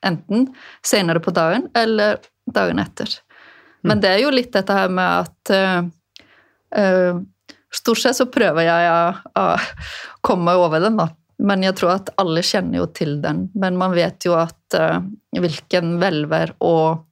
[0.09, 0.47] Enten
[0.85, 2.17] senere på dagen eller
[2.49, 3.19] dagen etter.
[3.87, 5.53] Men det er jo litt dette her med at
[6.77, 7.17] eh,
[7.77, 9.01] Stort sett så prøver jeg å,
[9.37, 9.45] å
[10.25, 11.09] komme over den, da.
[11.43, 13.43] Men jeg tror at alle kjenner jo til den.
[13.59, 15.03] Men man vet jo at uh,
[15.35, 17.03] hvilken velver og,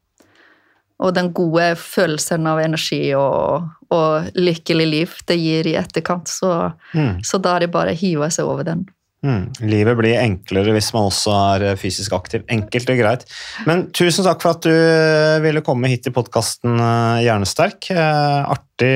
[1.04, 6.32] og den gode følelsen av energi og, og lykkelig liv det gir i etterkant.
[6.32, 6.54] Så,
[6.96, 7.20] Mm.
[7.28, 8.88] så da er det bare å hive seg over den.
[9.26, 9.46] Mm.
[9.66, 12.44] Livet blir enklere hvis man også er eh, fysisk aktiv.
[12.52, 13.24] Enkelt og greit.
[13.66, 16.78] Men tusen takk for at du eh, ville komme hit til podkasten
[17.24, 17.90] Hjernesterk.
[17.96, 18.94] Eh, Artig.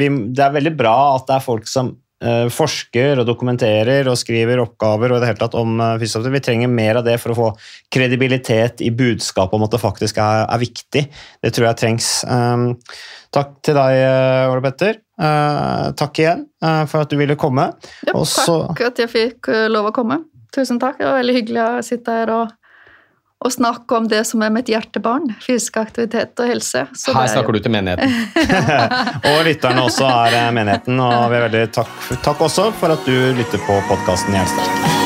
[0.00, 1.94] Vi, det er veldig bra at det er folk som
[2.48, 6.32] forsker og dokumenterer og skriver oppgaver og i det hele tatt om fysioterapi.
[6.38, 7.50] Vi trenger mer av det for å få
[7.92, 11.02] kredibilitet i budskapet om at det faktisk er, er viktig.
[11.44, 12.08] Det tror jeg trengs.
[13.36, 14.00] Takk til deg,
[14.48, 14.96] Ole Petter.
[15.16, 17.70] Eh, takk igjen eh, for at du ville komme.
[18.04, 18.58] Ja, Også...
[18.68, 20.20] takk at jeg fikk eh, lov å komme.
[20.54, 20.98] Tusen takk.
[21.00, 22.52] Det var veldig hyggelig å sitte her og,
[23.44, 25.30] og snakke om det som er mitt hjertebarn.
[25.44, 26.84] Fysisk aktivitet og helse.
[26.92, 28.14] Så Her det er jo- snakker du til menigheten.
[29.32, 31.98] og lytterne også er menigheten, og vi er veldig takk,
[32.28, 35.05] takk også for at du lytter på podkasten Hjernesterk.